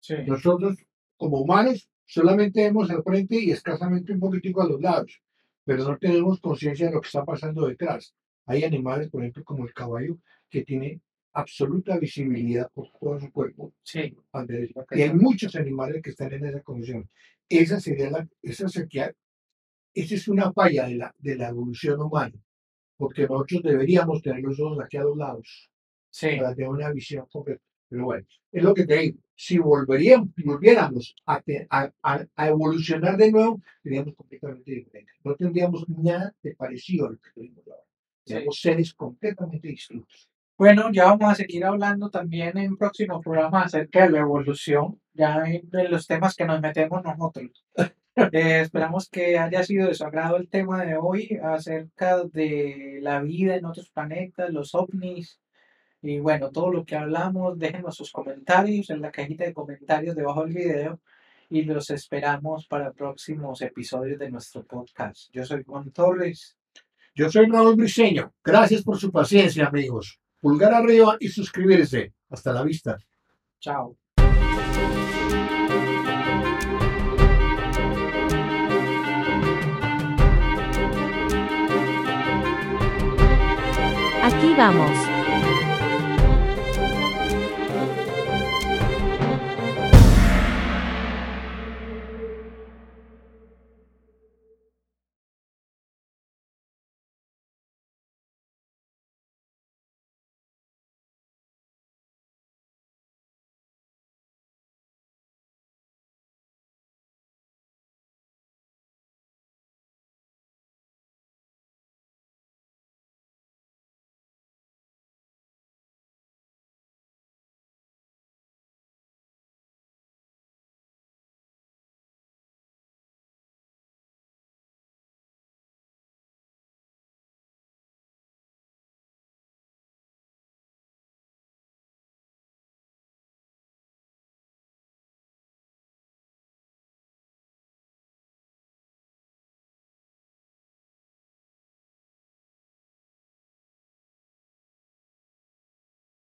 Sí, 0.00 0.16
Nosotros, 0.26 0.76
como 1.18 1.40
humanos, 1.40 1.90
solamente 2.06 2.62
vemos 2.62 2.90
al 2.90 3.02
frente 3.02 3.38
y 3.38 3.50
escasamente 3.50 4.12
un 4.12 4.20
poquitico 4.20 4.62
a 4.62 4.68
los 4.68 4.80
lados, 4.80 5.20
pero 5.64 5.84
no 5.84 5.98
tenemos 5.98 6.40
conciencia 6.40 6.86
de 6.86 6.92
lo 6.94 7.00
que 7.02 7.08
está 7.08 7.24
pasando 7.24 7.66
detrás. 7.66 8.14
Hay 8.46 8.64
animales, 8.64 9.10
por 9.10 9.20
ejemplo, 9.20 9.44
como 9.44 9.66
el 9.66 9.74
caballo, 9.74 10.16
que 10.48 10.64
tiene 10.64 11.02
absoluta 11.34 11.98
visibilidad 11.98 12.70
por 12.72 12.90
todo 12.98 13.20
su 13.20 13.30
cuerpo. 13.30 13.74
sí. 13.82 14.16
Y 14.92 15.02
hay 15.02 15.12
muchos 15.12 15.54
animales 15.56 16.02
que 16.02 16.10
están 16.10 16.32
en 16.32 16.46
esa 16.46 16.62
condición. 16.62 17.08
Esa 17.48 17.80
sería 17.80 18.10
la, 18.10 18.28
esa 18.42 18.68
sería, 18.68 19.12
esa 19.94 20.14
es 20.14 20.28
una 20.28 20.52
falla 20.52 20.86
de 20.86 20.96
la, 20.96 21.14
de 21.18 21.36
la 21.36 21.48
evolución 21.48 22.00
humana, 22.00 22.34
porque 22.96 23.26
nosotros 23.26 23.62
deberíamos 23.62 24.22
tener 24.22 24.42
los 24.42 24.58
ojos 24.60 24.80
aquí 24.84 24.96
a 24.96 25.02
los 25.02 25.16
lados 25.16 25.70
sí. 26.10 26.36
para 26.36 26.54
tener 26.54 26.70
una 26.70 26.90
visión 26.90 27.26
completa. 27.30 27.62
Pero 27.88 28.04
bueno, 28.04 28.26
es 28.52 28.62
lo 28.62 28.74
que 28.74 28.86
te 28.86 28.96
digo. 28.96 29.18
Si 29.34 29.58
volveríamos, 29.58 30.28
volviéramos 30.44 31.14
a, 31.26 31.42
evolucionar 32.46 33.16
de 33.16 33.30
nuevo, 33.30 33.60
seríamos 33.82 34.14
completamente 34.14 34.70
diferentes. 34.72 35.14
No 35.22 35.36
tendríamos 35.36 35.88
nada 35.88 36.34
de 36.42 36.54
parecido 36.56 37.06
a 37.06 37.10
lo 37.10 37.18
que 37.18 37.30
tenemos 37.34 37.66
ahora. 37.68 37.84
Sí. 38.24 38.32
Seríamos 38.32 38.60
seres 38.60 38.94
completamente 38.94 39.68
distintos. 39.68 40.28
Bueno, 40.58 40.90
ya 40.92 41.04
vamos 41.04 41.30
a 41.30 41.36
seguir 41.36 41.64
hablando 41.64 42.10
también 42.10 42.58
en 42.58 42.76
próximos 42.76 43.22
programas 43.22 43.66
acerca 43.66 44.02
de 44.02 44.10
la 44.10 44.18
evolución, 44.18 45.00
ya 45.14 45.44
en 45.46 45.70
los 45.88 46.08
temas 46.08 46.34
que 46.34 46.44
nos 46.44 46.60
metemos 46.60 47.02
nosotros. 47.04 47.64
Eh, 48.32 48.62
esperamos 48.62 49.08
que 49.08 49.38
haya 49.38 49.62
sido 49.62 49.86
de 49.86 49.94
su 49.94 50.04
agrado 50.04 50.38
el 50.38 50.48
tema 50.48 50.84
de 50.84 50.96
hoy 50.96 51.38
acerca 51.40 52.24
de 52.24 52.98
la 53.00 53.20
vida 53.22 53.54
en 53.54 53.64
otros 53.64 53.90
planetas, 53.90 54.50
los 54.50 54.74
ovnis 54.74 55.38
y 56.02 56.18
bueno, 56.20 56.50
todo 56.50 56.70
lo 56.70 56.84
que 56.84 56.96
hablamos. 56.96 57.58
Déjenos 57.58 57.96
sus 57.96 58.12
comentarios 58.12 58.90
en 58.90 59.00
la 59.00 59.10
cajita 59.10 59.44
de 59.44 59.54
comentarios 59.54 60.14
debajo 60.14 60.44
del 60.44 60.54
video 60.54 61.00
y 61.50 61.62
los 61.62 61.90
esperamos 61.90 62.66
para 62.66 62.92
próximos 62.92 63.62
episodios 63.62 64.18
de 64.18 64.30
nuestro 64.30 64.64
podcast. 64.64 65.30
Yo 65.32 65.44
soy 65.44 65.64
Juan 65.64 65.90
Torres. 65.90 66.56
Yo 67.14 67.28
soy 67.30 67.46
Raúl 67.46 67.74
Briseño. 67.74 68.32
Gracias 68.44 68.82
por 68.82 68.98
su 68.98 69.10
paciencia, 69.10 69.66
amigos. 69.66 70.20
Pulgar 70.40 70.72
arriba 70.72 71.16
y 71.18 71.28
suscribirse. 71.28 72.12
Hasta 72.30 72.52
la 72.52 72.62
vista. 72.62 72.96
Chao. 73.58 73.96
Aquí 84.22 84.54
vamos. 84.56 85.07